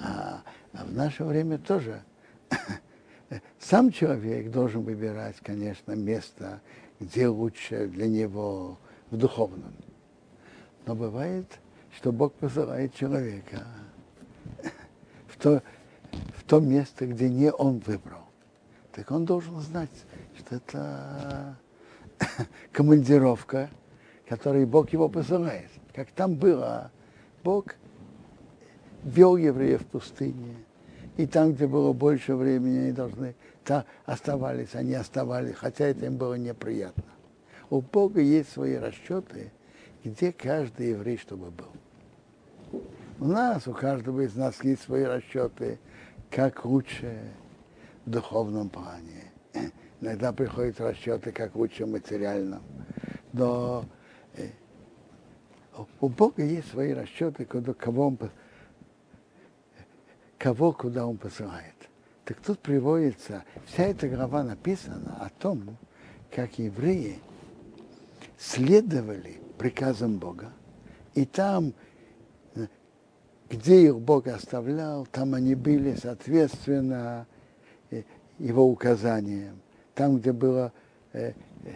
А, 0.00 0.42
а 0.74 0.84
в 0.84 0.92
наше 0.92 1.24
время 1.24 1.58
тоже 1.58 2.04
сам 3.58 3.90
человек 3.90 4.50
должен 4.52 4.82
выбирать, 4.82 5.36
конечно, 5.42 5.92
место, 5.92 6.60
где 7.00 7.26
лучше 7.26 7.88
для 7.88 8.06
него 8.06 8.78
в 9.10 9.16
духовном. 9.16 9.72
Но 10.86 10.94
бывает, 10.94 11.58
что 11.96 12.12
Бог 12.12 12.32
посылает 12.34 12.94
человека 12.94 13.66
в 15.28 15.36
то, 15.38 15.62
в 16.36 16.44
то 16.44 16.60
место, 16.60 17.06
где 17.06 17.28
не 17.28 17.50
он 17.50 17.78
выбрал. 17.78 18.22
Так 18.92 19.10
он 19.10 19.24
должен 19.24 19.60
знать, 19.60 19.90
что 20.38 20.56
это 20.56 21.56
командировка, 22.72 23.70
которой 24.28 24.64
Бог 24.66 24.90
его 24.92 25.08
посылает. 25.08 25.70
Как 25.94 26.10
там 26.10 26.34
было, 26.34 26.90
Бог 27.42 27.74
вел 29.02 29.36
евреев 29.36 29.82
в 29.82 29.86
пустыне, 29.86 30.56
и 31.16 31.26
там, 31.26 31.52
где 31.52 31.66
было 31.66 31.92
больше 31.92 32.34
времени, 32.34 32.78
они 32.78 32.92
должны 32.92 33.34
там 33.64 33.84
оставались, 34.04 34.74
они 34.74 34.94
оставались, 34.94 35.54
хотя 35.54 35.86
это 35.86 36.06
им 36.06 36.16
было 36.16 36.34
неприятно. 36.34 37.04
У 37.68 37.80
Бога 37.80 38.20
есть 38.20 38.52
свои 38.52 38.76
расчеты, 38.76 39.52
где 40.04 40.32
каждый 40.32 40.90
еврей 40.90 41.16
чтобы 41.16 41.50
был. 41.50 42.82
У 43.18 43.26
нас, 43.26 43.66
у 43.66 43.72
каждого 43.72 44.22
из 44.22 44.34
нас 44.34 44.62
есть 44.64 44.82
свои 44.82 45.04
расчеты, 45.04 45.78
как 46.30 46.64
лучше 46.64 47.32
в 48.06 48.10
духовном 48.10 48.70
плане. 48.70 49.32
Иногда 50.00 50.32
приходят 50.32 50.80
расчеты, 50.80 51.32
как 51.32 51.54
лучше 51.54 51.84
в 51.84 51.90
материальном. 51.90 52.62
Но 53.34 53.84
э, 54.36 54.48
у 56.00 56.08
Бога 56.08 56.42
есть 56.42 56.70
свои 56.70 56.94
расчеты, 56.94 57.44
куда, 57.44 57.74
кого 57.74 58.06
он 58.06 58.18
кого 60.38 60.72
куда 60.72 61.06
он 61.06 61.18
посылает. 61.18 61.74
Так 62.24 62.38
тут 62.40 62.60
приводится, 62.60 63.44
вся 63.66 63.84
эта 63.84 64.08
глава 64.08 64.42
написана 64.42 65.18
о 65.20 65.28
том, 65.28 65.76
как 66.34 66.58
евреи 66.58 67.18
следовали 68.38 69.38
приказам 69.60 70.16
Бога, 70.16 70.54
и 71.14 71.26
там, 71.26 71.74
где 73.50 73.84
их 73.88 74.00
Бог 74.00 74.26
оставлял, 74.26 75.04
там 75.04 75.34
они 75.34 75.54
были 75.54 75.96
соответственно 75.96 77.26
э, 77.90 78.04
его 78.38 78.64
указаниям. 78.64 79.60
Там, 79.94 80.16
где 80.16 80.32
было, 80.32 80.72
э, 81.12 81.34
э, 81.64 81.72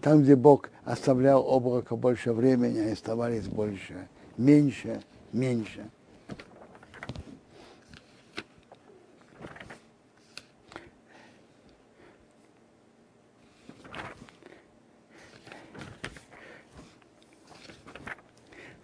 там, 0.00 0.22
где 0.22 0.36
Бог 0.36 0.70
оставлял 0.84 1.44
облако 1.44 1.96
больше 1.96 2.32
времени, 2.32 2.78
они 2.78 2.92
оставались 2.92 3.48
больше, 3.48 4.06
меньше, 4.36 5.02
меньше. 5.32 5.90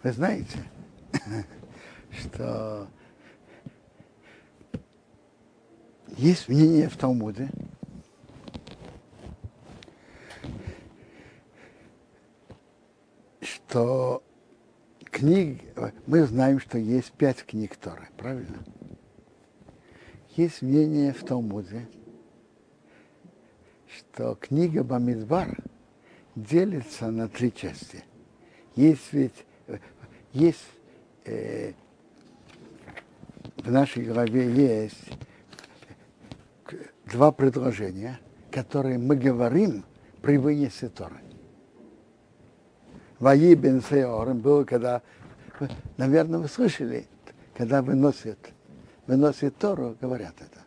Вы 0.04 0.12
знаете, 0.12 0.58
что 2.10 2.86
есть 6.18 6.46
мнение 6.46 6.90
в 6.90 6.96
Талмуде, 6.98 7.48
что 13.40 14.22
книг, 15.04 15.62
мы 16.06 16.24
знаем, 16.24 16.60
что 16.60 16.76
есть 16.76 17.12
пять 17.12 17.42
книг 17.42 17.74
Торы, 17.76 18.06
правильно? 18.18 18.62
Есть 20.36 20.60
мнение 20.60 21.14
в 21.14 21.24
Талмуде, 21.24 21.88
что 23.88 24.34
книга 24.34 24.84
Бамидбар 24.84 25.56
делится 26.34 27.10
на 27.10 27.26
три 27.26 27.50
части. 27.50 28.04
Есть 28.76 29.10
ведь 29.14 29.46
есть 30.35 30.66
э, 31.25 31.73
в 33.57 33.70
нашей 33.70 34.05
главе 34.05 34.53
есть 34.53 34.99
два 37.07 37.33
предложения, 37.33 38.18
которые 38.51 38.99
мы 38.99 39.16
говорим 39.16 39.85
при 40.20 40.37
вынесе 40.37 40.88
Торы. 40.88 41.20
Ваи 43.20 43.55
бен 43.55 43.81
Сеорем 43.81 44.40
было, 44.40 44.64
когда, 44.64 45.03
наверное, 45.97 46.40
вы 46.40 46.49
слышали, 46.49 47.07
когда 47.57 47.81
выносят, 47.81 48.38
выносят 49.07 49.57
Тору, 49.57 49.97
говорят 50.01 50.35
это. 50.40 50.61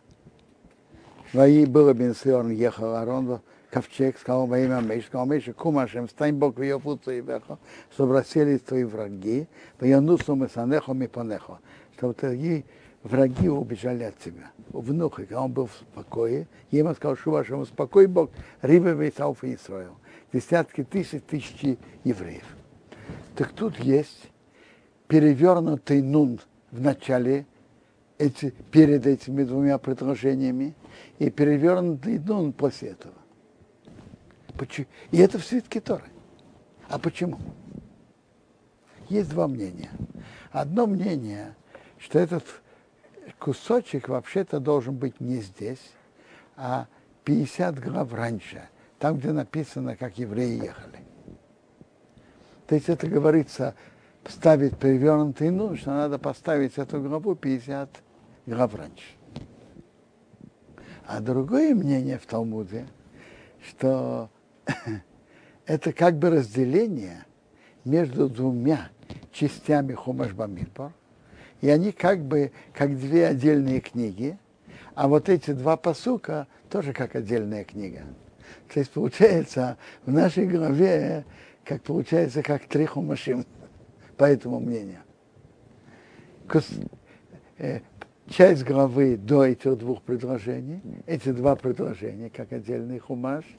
Ваи 1.34 1.66
было 1.66 1.92
бен 1.92 2.14
Сеорем 2.14 2.50
ехал 2.50 2.96
Арон 2.96 3.42
ковчег, 3.70 4.18
сказал 4.18 4.46
во 4.46 4.58
имя 4.58 4.80
Меш, 4.80 5.06
сказал 5.06 5.26
Меша, 5.26 5.52
кумашем, 5.52 6.08
стань 6.08 6.34
Бог 6.34 6.56
в 6.56 6.62
ее 6.62 6.80
пуцу 6.80 7.10
и 7.10 7.20
вехо, 7.20 7.58
чтобы 7.92 8.14
расселись 8.14 8.60
твои 8.60 8.84
враги, 8.84 9.46
в 9.78 9.84
янусу 9.84 10.36
мы 10.36 10.48
санехо 10.48 10.92
ми 10.92 11.06
понехо, 11.06 11.58
чтобы 11.96 12.14
твои 12.14 12.62
враги 13.02 13.48
убежали 13.48 14.04
от 14.04 14.18
тебя. 14.18 14.50
Внук, 14.70 15.16
когда 15.16 15.42
он 15.42 15.52
был 15.52 15.66
в 15.66 15.84
покое, 15.94 16.46
ему 16.70 16.94
сказал, 16.94 17.16
что 17.16 17.30
вашему 17.30 17.66
спокой 17.66 18.06
Бог, 18.06 18.30
рыба 18.60 18.90
весь 18.90 19.18
Алфа 19.18 19.46
и 19.46 19.54
Исраил. 19.54 19.96
Десятки 20.32 20.84
тысяч, 20.84 21.22
тысячи 21.22 21.78
евреев. 22.04 22.44
Так 23.34 23.52
тут 23.52 23.78
есть 23.78 24.30
перевернутый 25.06 26.02
нун 26.02 26.40
в 26.70 26.80
начале, 26.80 27.46
эти, 28.18 28.52
перед 28.72 29.06
этими 29.06 29.44
двумя 29.44 29.78
предложениями, 29.78 30.74
и 31.18 31.30
перевернутый 31.30 32.18
нун 32.18 32.52
после 32.52 32.90
этого. 32.90 33.14
И 35.10 35.18
это 35.18 35.38
в 35.38 35.44
свитке 35.44 35.80
Торы. 35.80 36.04
А 36.88 36.98
почему? 36.98 37.38
Есть 39.08 39.30
два 39.30 39.48
мнения. 39.48 39.90
Одно 40.50 40.86
мнение, 40.86 41.54
что 41.98 42.18
этот 42.18 42.44
кусочек 43.38 44.08
вообще-то 44.08 44.60
должен 44.60 44.96
быть 44.96 45.20
не 45.20 45.36
здесь, 45.36 45.92
а 46.56 46.86
50 47.24 47.78
глав 47.78 48.12
раньше, 48.12 48.68
там, 48.98 49.18
где 49.18 49.32
написано, 49.32 49.96
как 49.96 50.18
евреи 50.18 50.64
ехали. 50.64 50.98
То 52.66 52.74
есть 52.74 52.88
это 52.88 53.06
говорится, 53.06 53.74
ставить 54.26 54.78
перевернутый 54.78 55.50
ну, 55.50 55.76
что 55.76 55.90
надо 55.90 56.18
поставить 56.18 56.76
эту 56.76 57.00
главу 57.00 57.34
50 57.34 57.88
глав 58.46 58.74
раньше. 58.74 59.14
А 61.06 61.20
другое 61.20 61.74
мнение 61.74 62.18
в 62.18 62.26
Талмуде, 62.26 62.86
что 63.66 64.28
это 65.66 65.92
как 65.92 66.18
бы 66.18 66.30
разделение 66.30 67.24
между 67.84 68.28
двумя 68.28 68.88
частями 69.32 69.94
Хумаш 69.94 70.32
Бамидбар, 70.32 70.92
и 71.60 71.68
они 71.68 71.92
как 71.92 72.20
бы 72.20 72.52
как 72.72 72.98
две 72.98 73.26
отдельные 73.26 73.80
книги, 73.80 74.38
а 74.94 75.08
вот 75.08 75.28
эти 75.28 75.52
два 75.52 75.76
посука 75.76 76.46
тоже 76.70 76.92
как 76.92 77.16
отдельная 77.16 77.64
книга. 77.64 78.02
То 78.72 78.80
есть 78.80 78.90
получается 78.90 79.76
в 80.04 80.12
нашей 80.12 80.46
главе, 80.46 81.24
как 81.64 81.82
получается, 81.82 82.42
как 82.42 82.64
три 82.64 82.86
хумашим, 82.86 83.44
по 84.16 84.24
этому 84.24 84.60
мнению. 84.60 85.00
Э, 87.58 87.80
часть 88.28 88.64
главы 88.64 89.16
до 89.16 89.44
этих 89.44 89.76
двух 89.76 90.02
предложений, 90.02 90.80
эти 91.06 91.30
два 91.30 91.56
предложения, 91.56 92.30
как 92.30 92.52
отдельный 92.52 92.98
хумаш– 92.98 93.44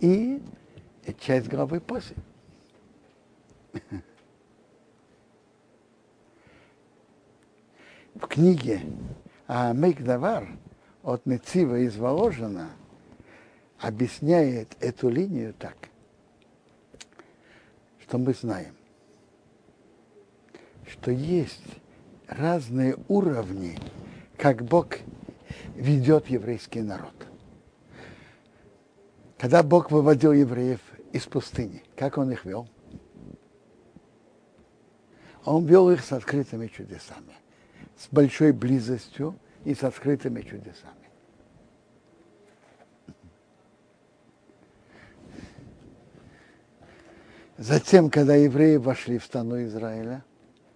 и 0.00 0.40
часть 1.18 1.48
главы 1.48 1.80
после. 1.80 2.16
В 8.14 8.26
книге 8.28 8.82
Амейкдавар 9.46 10.48
от 11.02 11.26
Нецива 11.26 11.78
из 11.78 11.96
Воложина 11.96 12.70
объясняет 13.80 14.76
эту 14.80 15.08
линию 15.08 15.54
так, 15.54 15.76
что 18.02 18.18
мы 18.18 18.34
знаем, 18.34 18.74
что 20.86 21.10
есть 21.10 21.64
разные 22.28 22.96
уровни, 23.08 23.78
как 24.36 24.62
Бог 24.62 24.98
ведет 25.74 26.28
еврейский 26.28 26.82
народ– 26.82 27.14
Когда 29.42 29.64
Бог 29.64 29.90
выводил 29.90 30.30
евреев 30.30 30.78
из 31.10 31.26
пустыни, 31.26 31.82
как 31.96 32.16
Он 32.16 32.30
их 32.30 32.44
вел? 32.44 32.68
Он 35.44 35.66
вел 35.66 35.90
их 35.90 36.04
с 36.04 36.12
открытыми 36.12 36.68
чудесами, 36.68 37.34
с 37.98 38.06
большой 38.12 38.52
близостью 38.52 39.34
и 39.64 39.74
с 39.74 39.82
открытыми 39.82 40.42
чудесами. 40.42 41.10
Затем, 47.58 48.10
когда 48.10 48.36
евреи 48.36 48.76
вошли 48.76 49.18
в 49.18 49.24
страну 49.24 49.60
Израиля, 49.64 50.22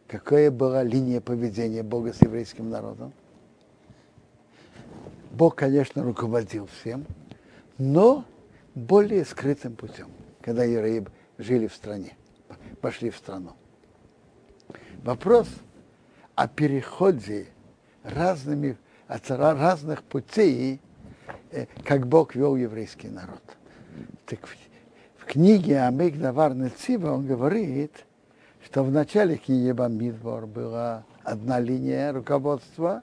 какая 0.09 0.51
была 0.51 0.83
линия 0.83 1.21
поведения 1.21 1.85
Бога 1.85 2.13
с 2.13 2.21
еврейским 2.21 2.69
народом? 2.69 3.13
Бог, 5.31 5.55
конечно, 5.55 6.03
руководил 6.03 6.67
всем, 6.81 7.07
но 7.79 8.25
более 8.77 9.25
скрытым 9.25 9.75
путем, 9.75 10.09
когда 10.43 10.63
евреи 10.63 11.05
жили 11.39 11.67
в 11.67 11.75
стране, 11.75 12.17
пошли 12.81 13.11
в 13.11 13.17
страну. 13.17 13.55
Вопрос 15.03 15.49
о 16.35 16.47
переходе 16.47 17.49
разными, 18.05 18.77
от 19.09 19.31
разных 19.31 20.03
путей, 20.05 20.81
э, 21.51 21.67
как 21.85 22.07
Бог 22.07 22.35
вел 22.35 22.55
еврейский 22.55 23.09
народ. 23.09 23.43
Так 24.27 24.41
в 25.17 25.25
книге 25.25 25.81
Амик 25.81 26.19
Давар 26.19 26.55
Нецива 26.55 27.13
он 27.13 27.27
говорит, 27.27 28.05
что 28.63 28.85
в 28.85 28.91
начале 28.91 29.37
книги 29.37 29.73
Бамидбор 29.73 30.47
была 30.47 31.05
одна 31.25 31.61
линия 31.61 32.13
руководства, 32.13 33.03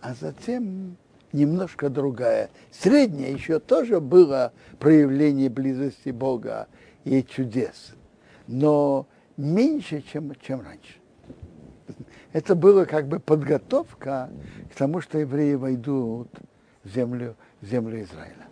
а 0.00 0.14
затем 0.14 0.96
немножко 1.32 1.88
другая. 1.88 2.50
Средняя 2.70 3.32
еще 3.32 3.58
тоже 3.58 4.00
было 4.00 4.52
проявление 4.78 5.48
близости 5.48 6.10
Бога 6.10 6.68
и 7.04 7.22
чудес, 7.22 7.94
но 8.46 9.06
меньше, 9.36 10.02
чем, 10.02 10.32
чем 10.40 10.60
раньше. 10.60 10.96
Это 12.32 12.54
было 12.54 12.84
как 12.84 13.08
бы 13.08 13.18
подготовка 13.18 14.30
к 14.72 14.76
тому, 14.76 15.00
что 15.00 15.18
евреи 15.18 15.54
войдут 15.54 16.28
в 16.84 16.88
землю, 16.88 17.36
в 17.60 17.66
землю 17.66 18.02
Израиля. 18.02 18.49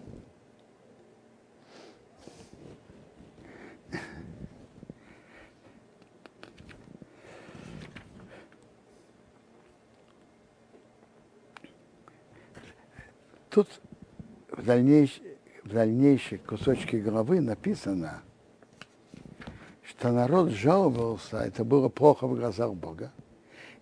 Тут 13.59 13.81
в 14.53 14.65
дальнейшем, 14.65 15.25
в 15.65 15.73
дальнейшей 15.73 16.39
кусочке 16.39 17.01
главы 17.01 17.41
написано, 17.41 18.23
что 19.83 20.13
народ 20.13 20.51
жаловался, 20.51 21.39
это 21.39 21.65
было 21.65 21.89
плохо 21.89 22.29
в 22.29 22.37
глазах 22.37 22.73
Бога, 22.75 23.11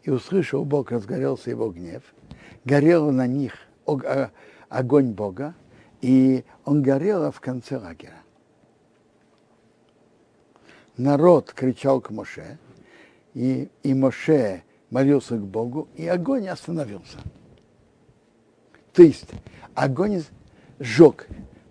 и 0.02 0.08
услышал 0.08 0.64
Бог, 0.64 0.92
разгорелся 0.92 1.50
его 1.50 1.68
гнев, 1.68 2.02
горел 2.64 3.12
на 3.12 3.26
них 3.26 3.52
а, 3.86 4.30
огонь 4.70 5.12
Бога, 5.12 5.54
и 6.00 6.46
он 6.64 6.80
горел 6.80 7.30
в 7.30 7.40
конце 7.40 7.76
лагеря. 7.76 8.22
Народ 10.96 11.52
кричал 11.52 12.00
к 12.00 12.08
Моше, 12.08 12.56
и, 13.34 13.68
и 13.82 13.92
Моше 13.92 14.62
молился 14.88 15.36
к 15.36 15.42
Богу, 15.42 15.86
и 15.96 16.06
огонь 16.06 16.48
остановился. 16.48 17.18
То 18.96 19.02
есть 19.02 19.28
огонь 19.74 20.24
сжег 20.78 21.28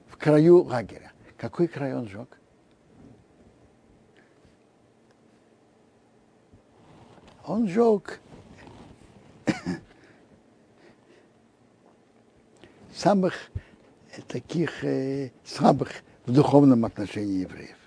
в 0.08 0.16
краю 0.16 0.62
лагеря. 0.62 1.12
Какой 1.38 1.68
край 1.68 1.96
он 1.96 2.08
сжег? 2.08 2.40
Он 7.48 7.68
сжег 7.68 8.20
самых 12.94 13.34
таких 14.28 14.84
э, 14.84 15.32
слабых 15.44 15.90
в 16.28 16.32
духовном 16.32 16.86
отношении 16.86 17.42
евреев, 17.42 17.78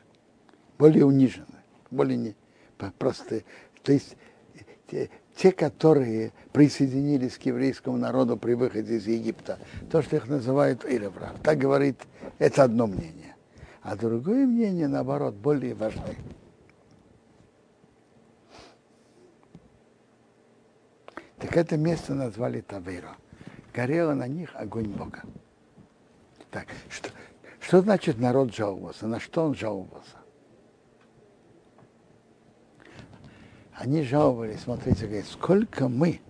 более 0.78 1.04
униженных, 1.04 1.62
более 1.92 2.16
не, 2.16 2.34
простые. 2.98 3.44
То 3.84 3.92
есть 3.92 4.16
те, 5.38 5.52
которые 5.52 6.32
присоединились 6.52 7.38
к 7.38 7.42
еврейскому 7.42 7.96
народу 7.96 8.36
при 8.36 8.54
выходе 8.54 8.96
из 8.96 9.06
Египта, 9.06 9.60
то, 9.88 10.02
что 10.02 10.16
их 10.16 10.26
называют 10.26 10.84
Иреврах, 10.84 11.34
так 11.44 11.58
говорит, 11.58 11.96
это 12.38 12.64
одно 12.64 12.88
мнение. 12.88 13.36
А 13.80 13.94
другое 13.94 14.46
мнение, 14.46 14.88
наоборот, 14.88 15.34
более 15.34 15.74
важное. 15.74 16.16
Так 21.38 21.56
это 21.56 21.76
место 21.76 22.14
назвали 22.14 22.60
Тавейро. 22.60 23.16
Горело 23.72 24.14
на 24.14 24.26
них 24.26 24.50
огонь 24.54 24.88
Бога. 24.88 25.22
Так, 26.50 26.66
что, 26.88 27.10
что 27.60 27.80
значит 27.80 28.18
народ 28.18 28.52
жаловался? 28.52 29.06
На 29.06 29.20
что 29.20 29.44
он 29.44 29.54
жаловался? 29.54 30.16
Они 33.78 34.02
жаловались, 34.02 34.60
смотрите, 34.60 35.06
говорят, 35.06 35.26
сколько 35.26 35.88
мы 35.88 36.20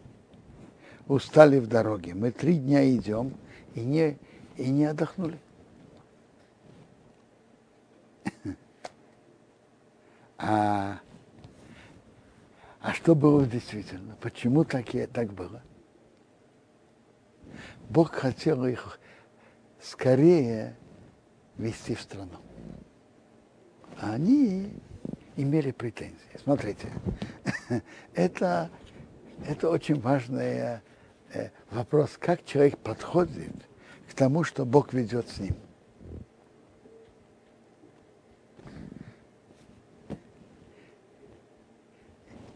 устали 1.06 1.58
в 1.58 1.66
дороге. 1.66 2.12
Мы 2.12 2.30
три 2.30 2.58
дня 2.58 2.86
идем 2.94 3.32
и 3.74 3.80
не, 3.80 4.18
и 4.56 4.68
не 4.68 4.84
отдохнули. 4.84 5.38
А 10.40 11.00
а 12.80 12.92
что 12.92 13.14
было 13.14 13.44
действительно? 13.44 14.16
Почему 14.20 14.64
так, 14.64 14.94
и, 14.94 15.06
так 15.06 15.32
было? 15.32 15.62
Бог 17.88 18.12
хотел 18.12 18.64
их 18.66 19.00
скорее 19.80 20.76
вести 21.56 21.94
в 21.94 22.00
страну. 22.00 22.38
А 24.00 24.12
они 24.12 24.72
имели 25.42 25.70
претензии. 25.70 26.16
Смотрите, 26.42 26.88
это, 28.14 28.70
это 29.46 29.70
очень 29.70 30.00
важный 30.00 30.80
э, 31.32 31.50
вопрос, 31.70 32.16
как 32.18 32.44
человек 32.44 32.78
подходит 32.78 33.54
к 34.10 34.14
тому, 34.14 34.44
что 34.44 34.64
Бог 34.64 34.92
ведет 34.92 35.28
с 35.28 35.38
ним. 35.38 35.56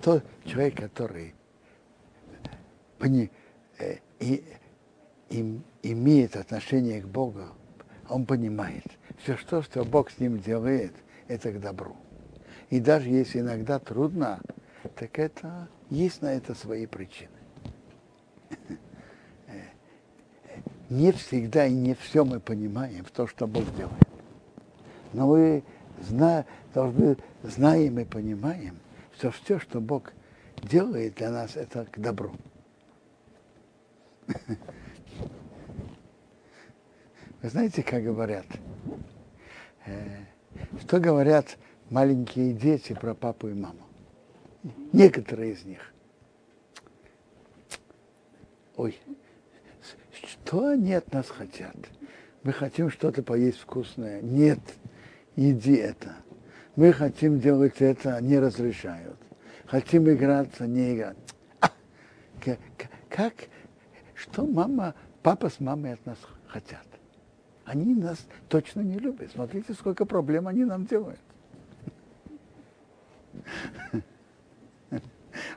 тот 0.02 0.24
человек, 0.44 0.76
который 0.76 1.34
пони, 2.98 3.30
э, 3.78 3.96
и, 4.18 4.44
и, 5.30 5.60
имеет 5.82 6.36
отношение 6.36 7.00
к 7.00 7.06
Богу, 7.06 7.44
он 8.08 8.26
понимает, 8.26 8.84
все 9.22 9.36
что, 9.36 9.62
что 9.62 9.84
Бог 9.84 10.10
с 10.10 10.18
ним 10.18 10.38
делает, 10.38 10.92
это 11.28 11.52
к 11.52 11.60
добру. 11.60 11.96
И 12.72 12.80
даже 12.80 13.08
если 13.10 13.40
иногда 13.40 13.78
трудно, 13.78 14.40
так 14.94 15.18
это 15.18 15.68
есть 15.90 16.22
на 16.22 16.32
это 16.32 16.54
свои 16.54 16.86
причины. 16.86 17.28
Не 20.88 21.12
всегда 21.12 21.66
и 21.66 21.74
не 21.74 21.94
все 21.94 22.24
мы 22.24 22.40
понимаем 22.40 23.04
в 23.04 23.10
то, 23.10 23.26
что 23.26 23.46
Бог 23.46 23.64
делает. 23.76 24.08
Но 25.12 25.26
мы 25.26 25.64
зна, 26.00 26.46
должны, 26.72 27.18
знаем 27.42 27.98
и 27.98 28.06
понимаем, 28.06 28.78
что 29.18 29.30
все, 29.32 29.58
что 29.58 29.78
Бог 29.82 30.14
делает 30.62 31.16
для 31.16 31.30
нас, 31.30 31.56
это 31.56 31.84
к 31.84 31.98
добру. 31.98 32.34
Вы 37.42 37.48
знаете, 37.50 37.82
как 37.82 38.02
говорят? 38.02 38.46
Э, 39.84 40.24
что 40.80 41.00
говорят 41.00 41.58
маленькие 41.92 42.52
дети 42.52 42.94
про 42.94 43.14
папу 43.14 43.48
и 43.48 43.54
маму? 43.54 43.86
Некоторые 44.92 45.52
из 45.52 45.64
них. 45.64 45.92
Ой, 48.76 48.98
что 50.12 50.68
они 50.68 50.94
от 50.94 51.12
нас 51.12 51.28
хотят? 51.28 51.76
Мы 52.42 52.52
хотим 52.52 52.90
что-то 52.90 53.22
поесть 53.22 53.60
вкусное. 53.60 54.20
Нет, 54.22 54.60
иди 55.36 55.74
это. 55.74 56.16
Мы 56.74 56.92
хотим 56.92 57.38
делать 57.38 57.76
это, 57.80 58.20
не 58.20 58.38
разрешают. 58.38 59.18
Хотим 59.66 60.10
играться, 60.10 60.66
не 60.66 60.94
играть. 60.94 61.16
А, 61.60 61.70
как, 63.08 63.34
что 64.14 64.46
мама, 64.46 64.94
папа 65.22 65.50
с 65.50 65.60
мамой 65.60 65.92
от 65.92 66.06
нас 66.06 66.18
хотят? 66.46 66.86
Они 67.64 67.94
нас 67.94 68.26
точно 68.48 68.80
не 68.80 68.98
любят. 68.98 69.30
Смотрите, 69.32 69.74
сколько 69.74 70.04
проблем 70.06 70.48
они 70.48 70.64
нам 70.64 70.86
делают. 70.86 71.20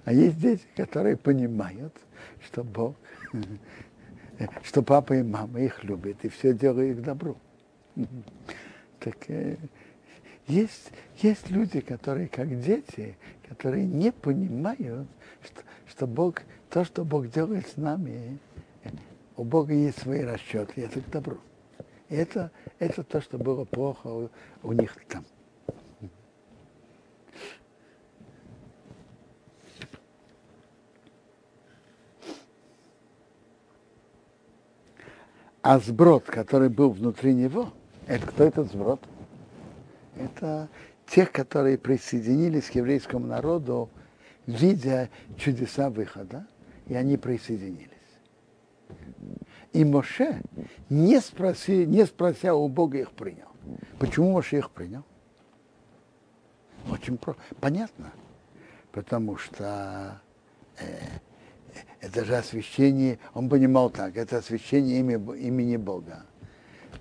А 0.06 0.14
есть 0.14 0.40
дети, 0.40 0.66
которые 0.76 1.18
понимают, 1.18 1.94
что 2.46 2.64
Бог, 2.64 2.96
что 4.64 4.82
папа 4.82 5.14
и 5.14 5.24
мама 5.24 5.60
их 5.62 5.84
любят, 5.84 6.24
и 6.24 6.30
все 6.30 6.54
делают 6.54 7.00
к 7.00 7.02
добру. 7.02 7.38
Так 9.00 9.30
э, 9.30 9.58
есть, 10.48 10.92
есть 11.18 11.50
люди, 11.50 11.82
которые 11.82 12.28
как 12.28 12.60
дети, 12.60 13.18
которые 13.48 13.86
не 13.86 14.12
понимают, 14.12 15.08
что, 15.44 15.62
что 15.88 16.08
Бог, 16.08 16.42
то, 16.70 16.84
что 16.84 17.04
Бог 17.04 17.30
делает 17.30 17.68
с 17.68 17.78
нами, 17.78 18.40
у 19.38 19.44
Бога 19.44 19.74
есть 19.74 20.00
свои 20.00 20.22
расчеты, 20.22 20.82
это 20.82 21.02
к 21.02 21.10
добру. 21.10 21.40
Это, 22.10 22.52
это 22.80 23.04
то, 23.04 23.22
что 23.22 23.38
было 23.38 23.66
плохо 23.66 24.08
у, 24.08 24.30
у 24.64 24.74
них 24.74 24.96
там. 25.08 25.26
А 35.66 35.80
сброд, 35.80 36.26
который 36.26 36.70
был 36.70 36.92
внутри 36.92 37.34
него, 37.34 37.74
это 38.06 38.28
кто 38.28 38.44
этот 38.44 38.68
сброд? 38.68 39.02
Это 40.16 40.70
тех, 41.08 41.32
которые 41.32 41.80
присоединились 41.80 42.66
к 42.66 42.76
еврейскому 42.76 43.26
народу, 43.26 43.90
видя 44.46 45.10
чудеса 45.38 45.90
выхода, 45.90 46.46
и 46.86 46.94
они 46.94 47.18
присоединились. 47.18 47.90
И 49.74 49.84
Моше, 49.84 50.44
не, 50.92 51.20
спроси, 51.20 51.88
не 51.88 52.06
спрося 52.06 52.54
у 52.54 52.68
Бога, 52.68 53.00
их 53.00 53.10
принял. 53.14 53.50
Почему 53.98 54.34
Моше 54.34 54.60
их 54.60 54.70
принял? 54.70 55.04
Очень 56.92 57.18
про... 57.18 57.36
понятно. 57.60 58.12
Потому 58.92 59.36
что 59.38 60.22
э, 60.78 60.84
это 62.06 62.24
же 62.24 62.36
освящение, 62.38 63.18
он 63.34 63.50
понимал 63.50 63.90
так, 63.90 64.16
это 64.16 64.38
освящение 64.38 65.00
имя, 65.00 65.16
имени 65.16 65.76
Бога. 65.76 66.24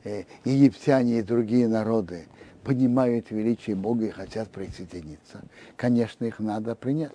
Э, 0.02 0.24
египтяне 0.46 1.18
и 1.18 1.22
другие 1.22 1.68
народы 1.68 2.26
понимают 2.62 3.30
величие 3.30 3.76
Бога 3.76 4.06
и 4.06 4.10
хотят 4.10 4.50
присоединиться. 4.50 5.42
Конечно, 5.76 6.24
их 6.24 6.38
надо 6.38 6.74
принять. 6.74 7.12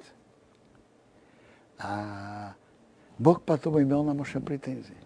А 1.79 2.53
Бог 3.17 3.41
потом 3.41 3.81
имел 3.81 4.03
на 4.03 4.13
Моше 4.13 4.39
претензии. 4.39 4.97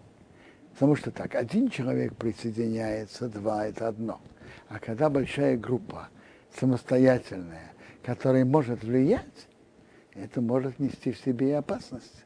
Потому 0.74 0.94
что 0.94 1.10
так, 1.10 1.34
один 1.36 1.70
человек 1.70 2.14
присоединяется, 2.16 3.30
два– 3.30 3.66
это 3.68 3.88
одно. 3.88 4.20
А 4.68 4.78
когда 4.78 5.08
большая 5.08 5.56
группа, 5.56 6.08
самостоятельная, 6.54 7.72
которая 8.02 8.44
может 8.44 8.84
влиять, 8.84 9.48
это 10.12 10.42
может 10.42 10.78
нести 10.78 11.12
в 11.12 11.18
себе 11.18 11.48
и 11.48 11.52
опасность. 11.52 12.24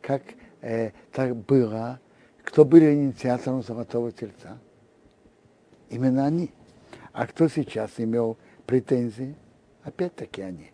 Как 0.00 0.22
э, 0.60 0.92
так 1.12 1.36
было, 1.36 2.00
кто 2.44 2.64
были 2.64 2.94
инициатором 2.94 3.62
Золотого 3.62 4.12
Тельца? 4.12 4.58
Именно 5.90 6.26
они. 6.26 6.52
А 7.12 7.26
кто 7.26 7.48
сейчас 7.48 7.92
имел 7.98 8.38
претензии? 8.66 9.34
Опять-таки 9.82 10.42
они. 10.42 10.72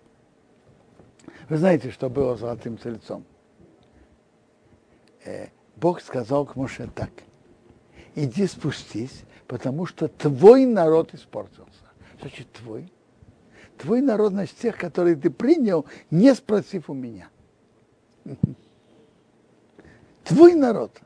Вы 1.49 1.57
знаете, 1.57 1.91
что 1.91 2.09
было 2.09 2.37
с 2.37 2.41
Золотым 2.41 2.77
Тельцом? 2.77 3.25
Э, 5.25 5.49
Бог 5.77 6.01
сказал 6.01 6.47
к 6.47 6.57
Моше 6.57 6.89
так, 6.95 7.11
иди 8.15 8.47
спустись, 8.47 9.25
потому 9.47 9.87
что 9.87 10.09
твой 10.09 10.65
народ 10.67 11.15
испортился. 11.15 11.71
Значит, 12.21 12.51
твой. 12.53 12.93
Твой 13.79 14.01
народ, 14.01 14.33
значит, 14.33 14.57
тех, 14.57 14.77
которые 14.77 15.17
ты 15.17 15.31
принял, 15.31 15.85
не 16.11 16.35
спросив 16.35 16.89
у 16.89 16.95
меня. 16.95 17.29
Твой 20.25 20.55
народ. 20.55 21.01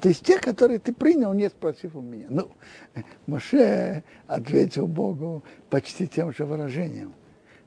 То 0.00 0.08
есть 0.08 0.24
тех, 0.24 0.40
которые 0.40 0.78
ты 0.78 0.92
принял, 0.92 1.32
не 1.32 1.48
спросив 1.48 1.94
у 1.96 2.00
меня. 2.00 2.26
Ну, 2.28 2.50
Моше 3.26 4.02
ответил 4.26 4.86
Богу 4.86 5.42
почти 5.70 6.06
тем 6.06 6.32
же 6.32 6.44
выражением. 6.44 7.14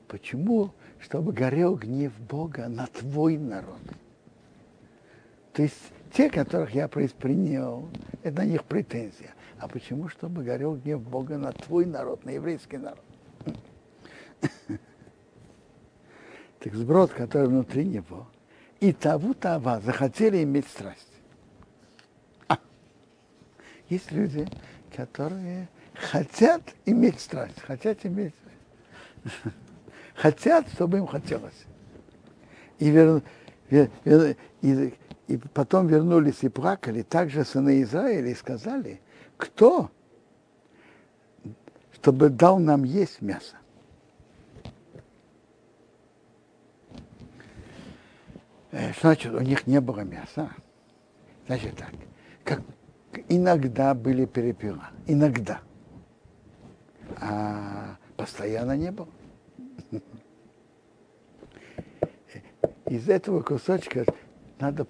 Почему? 0.06 0.72
Чтобы 0.98 1.32
горел 1.32 1.76
гнев 1.76 2.12
Бога 2.20 2.68
на 2.68 2.86
твой 2.86 3.38
народ. 3.38 3.80
То 5.52 5.62
есть 5.62 5.76
те, 6.12 6.30
которых 6.30 6.74
я 6.74 6.88
принял, 6.88 7.88
это 8.22 8.38
на 8.38 8.44
них 8.44 8.64
претензия. 8.64 9.34
А 9.58 9.68
почему? 9.68 10.08
Чтобы 10.08 10.44
горел 10.44 10.76
гнев 10.76 11.00
Бога 11.00 11.36
на 11.36 11.52
твой 11.52 11.84
народ, 11.84 12.24
на 12.24 12.30
еврейский 12.30 12.78
народ. 12.78 13.02
Так 16.60 16.74
сброд, 16.74 17.12
который 17.12 17.48
внутри 17.48 17.84
него, 17.84 18.26
и 18.80 18.92
таву 18.92 19.34
тава 19.34 19.80
захотели 19.80 20.42
иметь 20.42 20.68
страсть. 20.68 21.12
А, 22.48 22.58
есть 23.88 24.12
люди, 24.12 24.48
которые 24.94 25.68
хотят 25.94 26.62
иметь 26.86 27.20
страсть, 27.20 27.60
хотят 27.60 28.04
иметь, 28.04 28.34
хотят, 30.14 30.68
чтобы 30.72 30.98
им 30.98 31.06
хотелось. 31.06 31.64
И, 32.78 32.90
вер, 32.90 33.22
вер, 33.70 33.90
вер, 34.04 34.36
и 34.62 34.94
и 35.28 35.36
потом 35.36 35.86
вернулись 35.86 36.42
и 36.42 36.48
плакали, 36.48 37.02
также 37.02 37.44
сыны 37.44 37.82
Израиля, 37.82 38.30
и 38.30 38.34
сказали, 38.34 39.00
кто, 39.36 39.90
чтобы 41.92 42.30
дал 42.30 42.58
нам 42.58 42.82
есть 42.82 43.20
мясо. 43.20 43.56
Э, 44.64 44.64
что 44.64 44.72
значит, 48.70 49.32
у 49.32 49.40
них 49.40 49.66
не 49.66 49.80
было 49.80 50.00
мяса? 50.00 50.50
Значит 51.46 51.76
так, 51.76 51.92
как 52.44 52.60
иногда 53.28 53.94
были 53.94 54.26
перепела, 54.26 54.90
иногда, 55.06 55.60
а 57.16 57.96
постоянно 58.16 58.76
не 58.76 58.90
было. 58.92 59.08
Из 62.86 63.08
этого 63.08 63.42
кусочка 63.42 64.04
надо 64.58 64.86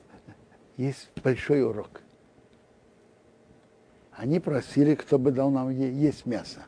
есть 0.76 1.10
большой 1.22 1.62
урок. 1.62 2.02
Они 4.12 4.40
просили, 4.40 4.94
кто 4.96 5.18
бы 5.18 5.30
дал 5.30 5.50
нам 5.50 5.70
есть 5.70 6.26
мясо. 6.26 6.62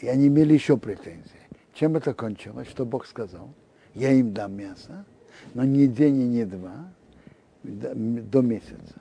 И 0.00 0.08
они 0.08 0.26
имели 0.26 0.54
еще 0.54 0.76
претензии. 0.76 1.30
Чем 1.74 1.96
это 1.96 2.12
кончилось? 2.12 2.68
Что 2.68 2.84
Бог 2.84 3.06
сказал? 3.06 3.54
Я 3.94 4.12
им 4.12 4.34
дам 4.34 4.54
мясо, 4.54 5.04
но 5.54 5.64
не 5.64 5.86
день 5.86 6.20
и 6.20 6.26
не 6.28 6.44
два, 6.44 6.88
до 7.62 8.40
месяца. 8.40 9.00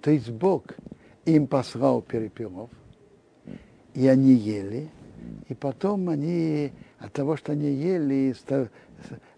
То 0.00 0.10
есть 0.10 0.30
Бог 0.30 0.64
им 1.24 1.46
послал 1.46 2.02
перепелов, 2.02 2.70
и 3.94 4.06
они 4.06 4.34
ели, 4.34 4.90
и 5.48 5.54
потом 5.54 6.08
они 6.08 6.72
от 6.98 7.12
того, 7.12 7.36
что 7.36 7.52
они 7.52 7.70
ели, 7.72 8.34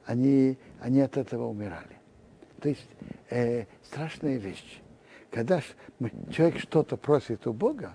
они, 0.05 0.59
они 0.81 1.01
от 1.01 1.17
этого 1.17 1.49
умирали. 1.49 1.99
То 2.61 2.69
есть 2.69 2.89
э, 3.31 3.67
страшная 3.85 4.37
вещь. 4.37 4.81
Когда 5.31 5.63
человек 6.31 6.59
что-то 6.59 6.97
просит 6.97 7.47
у 7.47 7.53
Бога, 7.53 7.95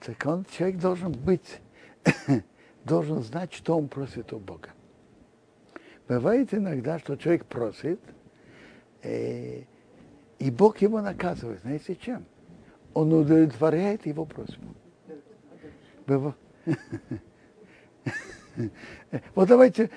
так 0.00 0.24
он, 0.26 0.44
человек 0.56 0.80
должен 0.80 1.12
быть, 1.12 1.60
должен 2.84 3.22
знать, 3.22 3.52
что 3.52 3.76
он 3.76 3.88
просит 3.88 4.32
у 4.32 4.38
Бога. 4.38 4.70
Бывает 6.08 6.54
иногда, 6.54 6.98
что 6.98 7.16
человек 7.16 7.46
просит, 7.46 8.00
э, 9.02 9.62
и 10.38 10.50
Бог 10.50 10.78
его 10.78 11.00
наказывает. 11.00 11.60
Знаете 11.62 11.96
чем? 11.96 12.24
Он 12.94 13.12
удовлетворяет 13.12 14.06
его 14.06 14.24
просьбу. 14.24 14.74
Вот 19.34 19.48
давайте 19.48 19.90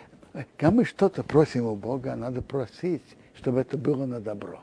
когда 0.58 0.72
мы 0.72 0.86
что-то 0.86 1.24
просим 1.24 1.65
у 1.65 1.76
Бога, 1.76 2.15
надо 2.15 2.42
просить, 2.42 3.04
чтобы 3.36 3.62
это 3.62 3.77
было 3.77 4.06
на 4.06 4.19
добро. 4.19 4.60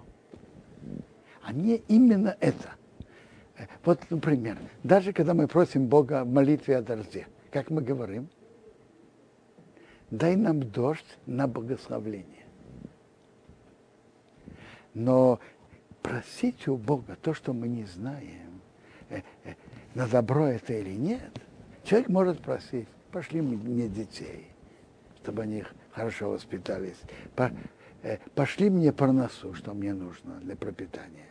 А 1.43 1.53
не 1.53 1.77
именно 1.89 2.37
это. 2.41 2.70
Вот, 3.85 4.01
например, 4.11 4.59
даже 4.83 5.12
когда 5.12 5.35
мы 5.35 5.49
просим 5.49 5.87
Бога 5.87 6.25
в 6.25 6.33
молитве 6.33 6.77
о 6.77 6.83
дожде, 6.83 7.27
как 7.51 7.70
мы 7.70 7.81
говорим, 7.83 8.29
дай 10.11 10.37
нам 10.37 10.63
дождь 10.63 11.19
на 11.27 11.47
благословление. 11.47 12.47
Но 14.95 15.41
просить 16.03 16.69
у 16.69 16.77
Бога 16.77 17.17
то, 17.21 17.35
что 17.35 17.53
мы 17.53 17.69
не 17.69 17.85
знаем, 17.85 18.61
э, 19.11 19.21
э, 19.45 19.55
на 19.95 20.07
добро 20.07 20.47
это 20.47 20.73
или 20.73 20.95
нет, 20.95 21.33
человек 21.85 22.09
может 22.09 22.41
просить, 22.41 22.89
пошли 23.13 23.41
мне 23.41 23.89
детей, 23.89 24.47
чтобы 25.23 25.43
они 25.43 25.65
хорошо 25.93 26.31
воспитались. 26.31 26.97
Э, 28.03 28.19
пошли 28.35 28.71
мне 28.71 28.93
парносу, 28.93 29.55
что 29.55 29.75
мне 29.75 29.93
нужно 29.93 30.37
для 30.41 30.57
пропитания. 30.57 31.27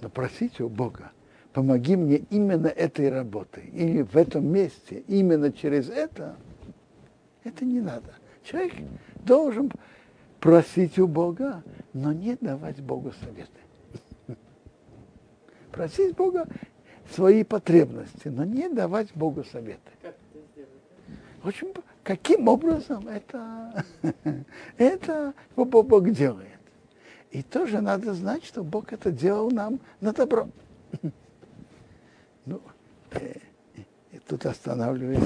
Но 0.00 0.08
просите 0.08 0.62
у 0.62 0.68
Бога, 0.68 1.10
помоги 1.52 1.96
мне 1.96 2.18
именно 2.30 2.68
этой 2.68 3.08
работой. 3.08 3.64
Или 3.72 4.02
в 4.02 4.16
этом 4.16 4.46
месте, 4.46 5.02
именно 5.08 5.52
через 5.52 5.88
это, 5.88 6.36
это 7.44 7.64
не 7.64 7.80
надо. 7.80 8.14
Человек 8.44 8.74
должен 9.24 9.70
просить 10.40 10.98
у 10.98 11.06
Бога, 11.06 11.62
но 11.92 12.12
не 12.12 12.36
давать 12.36 12.80
Богу 12.80 13.12
советы. 13.20 13.50
просить 15.72 16.14
Бога 16.16 16.46
свои 17.14 17.44
потребности, 17.44 18.28
но 18.28 18.44
не 18.44 18.68
давать 18.68 19.12
Богу 19.14 19.44
советы. 19.44 19.80
Очень, 21.44 21.72
каким 22.02 22.48
образом 22.48 23.06
это, 23.08 23.84
это 24.76 25.34
Бог 25.56 26.10
делает. 26.10 26.58
И 27.30 27.42
тоже 27.42 27.80
надо 27.80 28.14
знать, 28.14 28.44
что 28.44 28.64
Бог 28.64 28.92
это 28.92 29.12
делал 29.12 29.50
нам 29.50 29.80
на 30.00 30.12
добро. 30.12 30.48
Ну, 32.46 32.62
э, 33.10 33.34
тут 34.26 34.46
останавливаюсь. 34.46 35.22